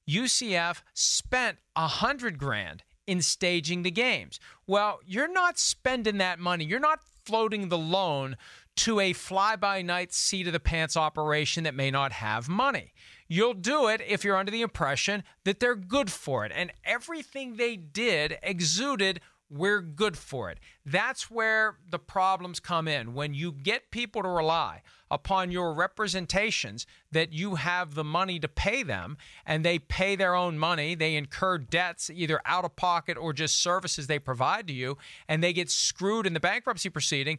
UCF 0.08 0.82
spent 0.92 1.58
a 1.76 1.86
hundred 1.86 2.38
grand 2.38 2.82
in 3.06 3.22
staging 3.22 3.82
the 3.82 3.90
games. 3.90 4.40
Well, 4.66 5.00
you're 5.04 5.32
not 5.32 5.58
spending 5.58 6.18
that 6.18 6.38
money. 6.38 6.64
You're 6.64 6.80
not 6.80 7.00
floating 7.24 7.68
the 7.68 7.78
loan 7.78 8.36
to 8.76 9.00
a 9.00 9.12
fly 9.12 9.56
by 9.56 9.82
night 9.82 10.12
seat 10.12 10.46
of 10.46 10.52
the 10.52 10.60
pants 10.60 10.96
operation 10.96 11.64
that 11.64 11.74
may 11.74 11.90
not 11.90 12.12
have 12.12 12.48
money. 12.48 12.92
You'll 13.28 13.54
do 13.54 13.88
it 13.88 14.02
if 14.06 14.24
you're 14.24 14.36
under 14.36 14.50
the 14.50 14.62
impression 14.62 15.22
that 15.44 15.60
they're 15.60 15.76
good 15.76 16.10
for 16.10 16.44
it. 16.44 16.52
And 16.54 16.72
everything 16.84 17.56
they 17.56 17.76
did 17.76 18.38
exuded 18.42 19.20
we're 19.50 19.80
good 19.80 20.16
for 20.16 20.50
it. 20.50 20.58
That's 20.84 21.30
where 21.30 21.76
the 21.88 21.98
problems 21.98 22.60
come 22.60 22.88
in. 22.88 23.14
When 23.14 23.34
you 23.34 23.52
get 23.52 23.90
people 23.90 24.22
to 24.22 24.28
rely 24.28 24.82
upon 25.14 25.52
your 25.52 25.72
representations 25.72 26.86
that 27.12 27.32
you 27.32 27.54
have 27.54 27.94
the 27.94 28.02
money 28.02 28.40
to 28.40 28.48
pay 28.48 28.82
them 28.82 29.16
and 29.46 29.64
they 29.64 29.78
pay 29.78 30.16
their 30.16 30.34
own 30.34 30.58
money, 30.58 30.96
they 30.96 31.14
incur 31.14 31.56
debts 31.56 32.10
either 32.10 32.40
out 32.44 32.64
of 32.64 32.74
pocket 32.74 33.16
or 33.16 33.32
just 33.32 33.62
services 33.62 34.08
they 34.08 34.18
provide 34.18 34.66
to 34.66 34.72
you, 34.72 34.98
and 35.28 35.42
they 35.42 35.52
get 35.52 35.70
screwed 35.70 36.26
in 36.26 36.34
the 36.34 36.40
bankruptcy 36.40 36.90
proceeding, 36.90 37.38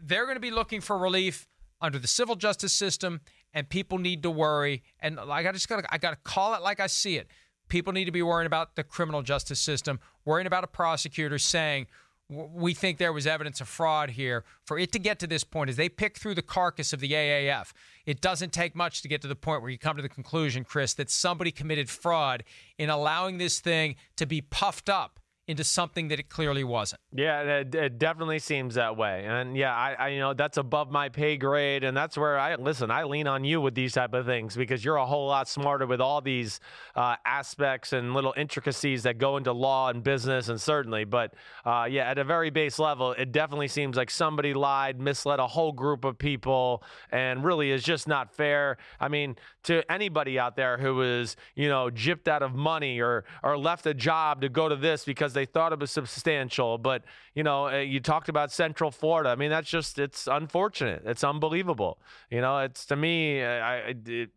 they're 0.00 0.24
going 0.24 0.36
to 0.36 0.40
be 0.40 0.52
looking 0.52 0.80
for 0.80 0.96
relief 0.96 1.48
under 1.80 1.98
the 1.98 2.06
civil 2.06 2.36
justice 2.36 2.72
system 2.72 3.20
and 3.52 3.68
people 3.68 3.98
need 3.98 4.22
to 4.22 4.30
worry. 4.30 4.84
And 5.00 5.16
like 5.16 5.46
I 5.46 5.52
just 5.52 5.68
got 5.68 5.84
I 5.90 5.98
got 5.98 6.10
to 6.10 6.16
call 6.16 6.54
it 6.54 6.62
like 6.62 6.78
I 6.78 6.86
see 6.86 7.16
it. 7.16 7.26
People 7.68 7.92
need 7.92 8.04
to 8.04 8.12
be 8.12 8.22
worrying 8.22 8.46
about 8.46 8.76
the 8.76 8.84
criminal 8.84 9.22
justice 9.22 9.58
system, 9.58 9.98
worrying 10.24 10.46
about 10.46 10.62
a 10.62 10.68
prosecutor 10.68 11.38
saying, 11.38 11.86
we 12.30 12.72
think 12.72 12.98
there 12.98 13.12
was 13.12 13.26
evidence 13.26 13.60
of 13.60 13.68
fraud 13.68 14.10
here. 14.10 14.44
For 14.64 14.78
it 14.78 14.92
to 14.92 14.98
get 14.98 15.18
to 15.20 15.26
this 15.26 15.44
point, 15.44 15.70
as 15.70 15.76
they 15.76 15.88
pick 15.88 16.18
through 16.18 16.34
the 16.34 16.42
carcass 16.42 16.92
of 16.92 17.00
the 17.00 17.12
AAF, 17.12 17.72
it 18.06 18.20
doesn't 18.20 18.52
take 18.52 18.74
much 18.74 19.02
to 19.02 19.08
get 19.08 19.20
to 19.22 19.28
the 19.28 19.36
point 19.36 19.62
where 19.62 19.70
you 19.70 19.78
come 19.78 19.96
to 19.96 20.02
the 20.02 20.08
conclusion, 20.08 20.64
Chris, 20.64 20.94
that 20.94 21.10
somebody 21.10 21.50
committed 21.50 21.90
fraud 21.90 22.44
in 22.78 22.88
allowing 22.90 23.38
this 23.38 23.60
thing 23.60 23.96
to 24.16 24.26
be 24.26 24.40
puffed 24.40 24.88
up 24.88 25.20
into 25.46 25.62
something 25.62 26.08
that 26.08 26.18
it 26.18 26.30
clearly 26.30 26.64
wasn't. 26.64 27.00
Yeah, 27.12 27.42
it, 27.42 27.74
it, 27.74 27.98
definitely 27.98 28.38
seems 28.38 28.76
that 28.76 28.96
way. 28.96 29.24
And 29.26 29.56
yeah, 29.56 29.74
I, 29.74 29.92
I, 29.92 30.08
you 30.08 30.18
know 30.18 30.32
that's 30.32 30.56
above 30.56 30.90
my 30.90 31.10
pay 31.10 31.36
grade, 31.36 31.84
and 31.84 31.94
that's 31.94 32.16
where 32.16 32.38
I 32.38 32.54
listen. 32.54 32.90
I 32.90 33.04
lean 33.04 33.26
on 33.26 33.44
you 33.44 33.60
with 33.60 33.74
these 33.74 33.92
type 33.92 34.14
of 34.14 34.24
things 34.24 34.56
because 34.56 34.84
you're 34.84 34.96
a 34.96 35.04
whole 35.04 35.28
lot 35.28 35.46
smarter 35.48 35.86
with 35.86 36.00
all 36.00 36.22
these 36.22 36.60
uh, 36.96 37.16
aspects 37.26 37.92
and 37.92 38.14
little 38.14 38.32
intricacies 38.36 39.02
that 39.02 39.18
go 39.18 39.36
into 39.36 39.52
law 39.52 39.90
and 39.90 40.02
business, 40.02 40.48
and 40.48 40.58
certainly. 40.58 41.04
But 41.04 41.34
uh, 41.64 41.88
yeah, 41.90 42.10
at 42.10 42.18
a 42.18 42.24
very 42.24 42.48
base 42.48 42.78
level, 42.78 43.12
it 43.12 43.30
definitely 43.30 43.68
seems 43.68 43.96
like 43.98 44.10
somebody 44.10 44.54
lied, 44.54 44.98
misled 44.98 45.40
a 45.40 45.46
whole 45.46 45.72
group 45.72 46.04
of 46.06 46.16
people, 46.16 46.82
and 47.10 47.44
really 47.44 47.70
is 47.70 47.82
just 47.82 48.08
not 48.08 48.34
fair. 48.34 48.78
I 48.98 49.08
mean, 49.08 49.36
to 49.64 49.90
anybody 49.92 50.38
out 50.38 50.56
there 50.56 50.78
who 50.78 51.02
is 51.02 51.36
you 51.54 51.68
know 51.68 51.90
gypped 51.90 52.28
out 52.28 52.42
of 52.42 52.54
money 52.54 53.00
or 53.00 53.24
or 53.42 53.58
left 53.58 53.86
a 53.86 53.92
job 53.92 54.40
to 54.40 54.48
go 54.48 54.70
to 54.70 54.76
this 54.76 55.04
because 55.04 55.33
they 55.34 55.44
thought 55.44 55.72
it 55.72 55.78
was 55.78 55.90
substantial. 55.90 56.78
But 56.78 57.02
you 57.34 57.42
know, 57.42 57.68
uh, 57.68 57.78
you 57.78 58.00
talked 58.00 58.28
about 58.28 58.52
Central 58.52 58.90
Florida. 58.90 59.30
I 59.30 59.36
mean, 59.36 59.50
that's 59.50 59.68
just 59.68 59.98
it's 59.98 60.26
unfortunate. 60.26 61.02
It's 61.04 61.22
unbelievable. 61.22 61.98
You 62.30 62.40
know, 62.40 62.58
it's 62.58 62.86
to 62.86 62.96
me, 62.96 63.42
uh, 63.42 63.48
I, 63.48 63.94
it, 64.06 64.30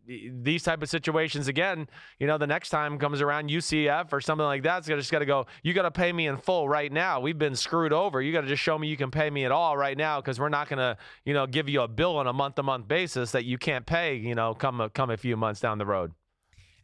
these 0.44 0.62
type 0.62 0.82
of 0.82 0.90
situations 0.90 1.48
again. 1.48 1.88
You 2.18 2.26
know, 2.26 2.38
the 2.38 2.46
next 2.46 2.70
time 2.70 2.98
comes 2.98 3.20
around 3.20 3.50
UCF 3.50 4.12
or 4.12 4.20
something 4.20 4.44
like 4.44 4.62
that, 4.64 4.78
it's 4.78 4.88
just 4.88 5.12
got 5.12 5.20
to 5.20 5.26
go. 5.26 5.46
You 5.62 5.72
got 5.72 5.82
to 5.82 5.90
pay 5.90 6.12
me 6.12 6.26
in 6.26 6.36
full 6.36 6.68
right 6.68 6.92
now. 6.92 7.20
We've 7.20 7.38
been 7.38 7.56
screwed 7.56 7.92
over. 7.92 8.20
You 8.20 8.32
got 8.32 8.42
to 8.42 8.48
just 8.48 8.62
show 8.62 8.78
me 8.78 8.88
you 8.88 8.96
can 8.96 9.10
pay 9.10 9.30
me 9.30 9.44
at 9.44 9.52
all 9.52 9.76
right 9.76 9.96
now 9.96 10.20
because 10.20 10.38
we're 10.38 10.48
not 10.48 10.68
going 10.68 10.78
to, 10.78 10.96
you 11.24 11.34
know, 11.34 11.46
give 11.46 11.68
you 11.68 11.82
a 11.82 11.88
bill 11.88 12.16
on 12.16 12.26
a 12.26 12.32
month 12.32 12.56
to 12.56 12.62
month 12.62 12.88
basis 12.88 13.32
that 13.32 13.44
you 13.44 13.58
can't 13.58 13.86
pay. 13.86 14.16
You 14.16 14.34
know, 14.34 14.54
come 14.54 14.90
come 14.94 15.10
a 15.10 15.16
few 15.16 15.36
months 15.36 15.60
down 15.60 15.78
the 15.78 15.86
road. 15.86 16.12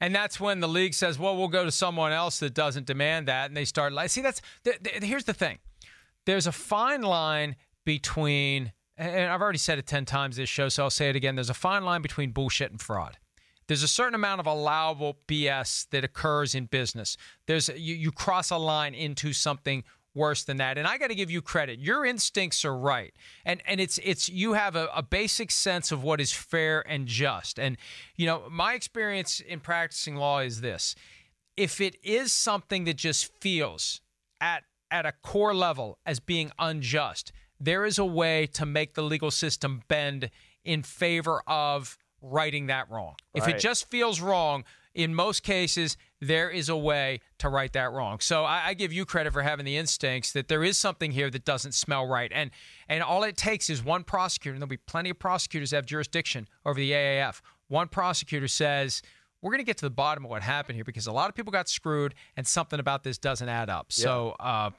And 0.01 0.15
that's 0.15 0.41
when 0.41 0.61
the 0.61 0.69
league 0.69 0.95
says, 0.95 1.19
"Well, 1.19 1.37
we'll 1.37 1.49
go 1.49 1.65
to 1.65 1.71
someone 1.71 2.13
else 2.13 2.39
that 2.41 2.55
doesn't 2.55 2.87
demand 2.87 3.29
that," 3.29 3.47
and 3.47 3.57
they 3.57 3.65
start. 3.65 3.93
like, 3.93 4.11
See, 4.11 4.21
that's 4.21 4.43
th- 4.65 4.83
th- 4.83 5.03
here's 5.03 5.25
the 5.25 5.35
thing. 5.35 5.59
There's 6.27 6.47
a 6.47 6.53
fine 6.53 7.03
line 7.03 7.57
between, 7.85 8.73
and 8.97 9.31
I've 9.31 9.41
already 9.41 9.59
said 9.59 9.79
it 9.79 9.87
ten 9.87 10.05
times 10.05 10.37
this 10.37 10.49
show, 10.49 10.69
so 10.69 10.85
I'll 10.85 10.91
say 10.91 11.11
it 11.11 11.17
again. 11.17 11.37
There's 11.37 11.51
a 11.51 11.55
fine 11.55 11.85
line 11.85 12.03
between 12.03 12.33
bullshit 12.33 12.71
and 12.71 12.81
fraud. 12.81 13.19
There's 13.67 13.83
a 13.83 13.89
certain 13.89 14.15
amount 14.15 14.41
of 14.41 14.47
allowable 14.47 15.19
BS 15.27 15.89
that 15.91 16.05
occurs 16.05 16.55
in 16.55 16.67
business. 16.67 17.17
There's 17.47 17.69
you, 17.71 17.95
you 17.95 18.13
cross 18.13 18.51
a 18.51 18.59
line 18.59 18.95
into 18.95 19.33
something 19.33 19.85
worse 20.15 20.45
than 20.45 20.59
that. 20.59 20.79
And 20.79 20.87
I 20.87 20.99
got 20.99 21.09
to 21.09 21.15
give 21.15 21.31
you 21.31 21.43
credit. 21.43 21.79
Your 21.79 22.05
instincts 22.05 22.65
are 22.65 22.77
right. 22.77 23.13
And 23.45 23.63
and 23.67 23.81
it's 23.81 23.99
it's 24.03 24.29
you 24.29 24.55
have 24.55 24.77
a, 24.77 24.89
a, 24.95 25.03
basic 25.03 25.51
sense 25.51 25.93
of 25.93 26.03
what 26.03 26.21
is 26.21 26.33
fair 26.33 26.85
and 26.89 27.07
just. 27.07 27.59
And 27.59 27.77
you 28.17 28.27
know, 28.27 28.45
my 28.51 28.75
experience 28.75 29.41
in 29.41 29.61
practicing 29.61 30.17
law 30.17 30.41
is 30.41 30.61
this. 30.61 30.95
If 31.57 31.81
it 31.81 31.97
is 32.03 32.33
something 32.33 32.85
that 32.85 32.97
just 32.97 33.33
feels 33.41 34.01
at 34.41 34.65
at 34.91 35.07
a 35.07 35.13
core 35.23 35.55
level 35.55 35.99
as 36.07 36.21
being 36.21 36.53
unjust, 36.59 37.33
there 37.61 37.85
is 37.85 37.99
a 37.99 38.05
way 38.05 38.47
to 38.47 38.67
make 38.67 38.95
the 38.95 39.03
legal 39.03 39.31
system 39.31 39.83
bend 39.89 40.31
in 40.65 40.83
favor 40.83 41.43
of 41.47 41.99
righting 42.23 42.67
that 42.67 42.91
wrong. 42.91 43.15
Right. 43.35 43.43
If 43.43 43.49
it 43.49 43.59
just 43.59 43.91
feels 43.91 44.21
wrong, 44.21 44.65
in 44.95 45.15
most 45.15 45.43
cases, 45.43 45.97
there 46.21 46.49
is 46.49 46.69
a 46.69 46.77
way 46.77 47.21
to 47.39 47.49
right 47.49 47.73
that 47.73 47.93
wrong. 47.93 48.21
So 48.21 48.45
I, 48.45 48.69
I, 48.69 48.75
give 48.75 48.93
you 48.93 49.05
credit 49.05 49.33
for 49.33 49.43
having 49.43 49.67
the 49.67 49.77
instincts 49.77 50.33
that 50.33 50.49
there 50.49 50.63
is 50.65 50.79
something 50.79 51.11
here 51.11 51.29
that 51.31 51.45
doesn't 51.45 51.73
smell 51.73 52.07
right. 52.07 52.31
And 52.35 52.51
and 52.89 53.03
all 53.03 53.25
it 53.25 53.37
takes 53.37 53.69
is 53.69 53.85
one 53.85 54.05
prosecutor, 54.05 54.55
and 54.55 54.63
there'll 54.63 54.69
be 54.69 54.77
plenty 54.77 55.11
of 55.11 55.19
prosecutors 55.19 55.71
that 55.71 55.77
have 55.77 55.87
jurisdiction 55.87 56.49
over 56.65 56.79
the 56.79 56.93
AAF. 56.93 57.41
One 57.69 57.89
prosecutor 57.89 58.49
says, 58.49 59.03
we're 59.43 59.51
going 59.51 59.59
to 59.59 59.65
get 59.65 59.77
to 59.79 59.87
the 59.87 59.91
bottom 59.91 60.25
of 60.25 60.31
what 60.31 60.43
happened 60.43 60.77
here 60.77 60.85
because 60.85 61.07
a 61.07 61.13
lot 61.13 61.29
of 61.29 61.35
people 61.35 61.53
got 61.53 61.69
screwed 61.69 62.15
and 62.37 62.47
something 62.47 62.81
about 62.81 63.03
this 63.03 63.19
doesn't 63.19 63.49
add 63.49 63.69
up. 63.69 63.89
Yeah. 63.91 64.03
So, 64.03 64.37
uh, 64.41 64.71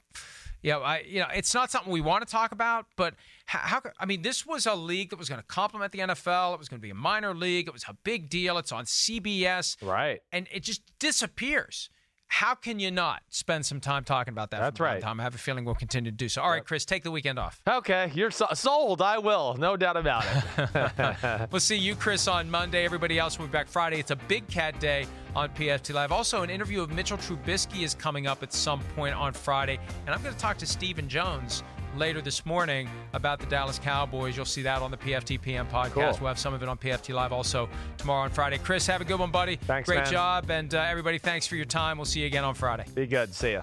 yeah, 0.62 0.78
I, 0.78 1.00
you 1.06 1.20
know, 1.20 1.28
it's 1.34 1.54
not 1.54 1.70
something 1.70 1.92
we 1.92 2.00
want 2.00 2.26
to 2.26 2.30
talk 2.30 2.52
about, 2.52 2.86
but 2.96 3.14
how, 3.46 3.58
how 3.58 3.90
I 4.00 4.06
mean, 4.06 4.22
this 4.22 4.44
was 4.44 4.66
a 4.66 4.74
league 4.74 5.10
that 5.10 5.18
was 5.18 5.28
going 5.28 5.40
to 5.40 5.46
complement 5.46 5.92
the 5.92 6.00
NFL. 6.00 6.54
It 6.54 6.58
was 6.58 6.68
going 6.68 6.80
to 6.80 6.82
be 6.82 6.90
a 6.90 6.94
minor 6.94 7.34
league. 7.34 7.68
It 7.68 7.72
was 7.72 7.84
a 7.88 7.94
big 8.04 8.28
deal. 8.28 8.58
It's 8.58 8.72
on 8.72 8.84
CBS. 8.84 9.76
Right. 9.82 10.20
And 10.32 10.48
it 10.52 10.62
just 10.62 10.82
disappears 10.98 11.90
how 12.28 12.54
can 12.54 12.78
you 12.80 12.90
not 12.90 13.22
spend 13.30 13.64
some 13.64 13.80
time 13.80 14.04
talking 14.04 14.32
about 14.32 14.50
that? 14.50 14.60
That's 14.60 14.80
right. 14.80 15.00
Time? 15.00 15.20
I 15.20 15.22
have 15.22 15.34
a 15.34 15.38
feeling 15.38 15.64
we'll 15.64 15.74
continue 15.74 16.10
to 16.10 16.16
do 16.16 16.28
so. 16.28 16.42
All 16.42 16.50
right, 16.50 16.64
Chris, 16.64 16.84
take 16.84 17.02
the 17.02 17.10
weekend 17.10 17.38
off. 17.38 17.60
Okay, 17.66 18.10
you're 18.14 18.30
so- 18.30 18.48
sold. 18.54 19.00
I 19.00 19.18
will, 19.18 19.54
no 19.58 19.76
doubt 19.76 19.96
about 19.96 20.24
it. 20.58 21.48
we'll 21.52 21.60
see 21.60 21.76
you, 21.76 21.94
Chris, 21.94 22.28
on 22.28 22.50
Monday. 22.50 22.84
Everybody 22.84 23.18
else 23.18 23.38
will 23.38 23.46
be 23.46 23.52
back 23.52 23.68
Friday. 23.68 23.98
It's 24.00 24.10
a 24.10 24.16
Big 24.16 24.46
Cat 24.48 24.78
Day 24.80 25.06
on 25.34 25.50
PFT 25.50 25.94
Live. 25.94 26.12
Also, 26.12 26.42
an 26.42 26.50
interview 26.50 26.82
of 26.82 26.90
Mitchell 26.90 27.18
Trubisky 27.18 27.82
is 27.82 27.94
coming 27.94 28.26
up 28.26 28.42
at 28.42 28.52
some 28.52 28.80
point 28.96 29.14
on 29.14 29.32
Friday, 29.32 29.78
and 30.06 30.14
I'm 30.14 30.22
going 30.22 30.34
to 30.34 30.40
talk 30.40 30.58
to 30.58 30.66
Stephen 30.66 31.08
Jones 31.08 31.62
later 31.96 32.20
this 32.20 32.44
morning 32.46 32.88
about 33.12 33.40
the 33.40 33.46
Dallas 33.46 33.78
Cowboys. 33.78 34.36
You'll 34.36 34.44
see 34.44 34.62
that 34.62 34.82
on 34.82 34.90
the 34.90 34.96
PFTPM 34.96 35.68
podcast. 35.70 35.92
Cool. 35.92 36.18
We'll 36.20 36.28
have 36.28 36.38
some 36.38 36.54
of 36.54 36.62
it 36.62 36.68
on 36.68 36.76
PFT 36.78 37.14
Live 37.14 37.32
also 37.32 37.68
tomorrow 37.98 38.22
on 38.24 38.30
Friday. 38.30 38.58
Chris, 38.58 38.86
have 38.86 39.00
a 39.00 39.04
good 39.04 39.18
one, 39.18 39.30
buddy. 39.30 39.56
Thanks, 39.56 39.88
Great 39.88 40.04
man. 40.04 40.12
job. 40.12 40.50
And 40.50 40.74
uh, 40.74 40.80
everybody, 40.80 41.18
thanks 41.18 41.46
for 41.46 41.56
your 41.56 41.64
time. 41.64 41.98
We'll 41.98 42.04
see 42.04 42.20
you 42.20 42.26
again 42.26 42.44
on 42.44 42.54
Friday. 42.54 42.84
Be 42.94 43.06
good. 43.06 43.34
See 43.34 43.52
ya. 43.52 43.62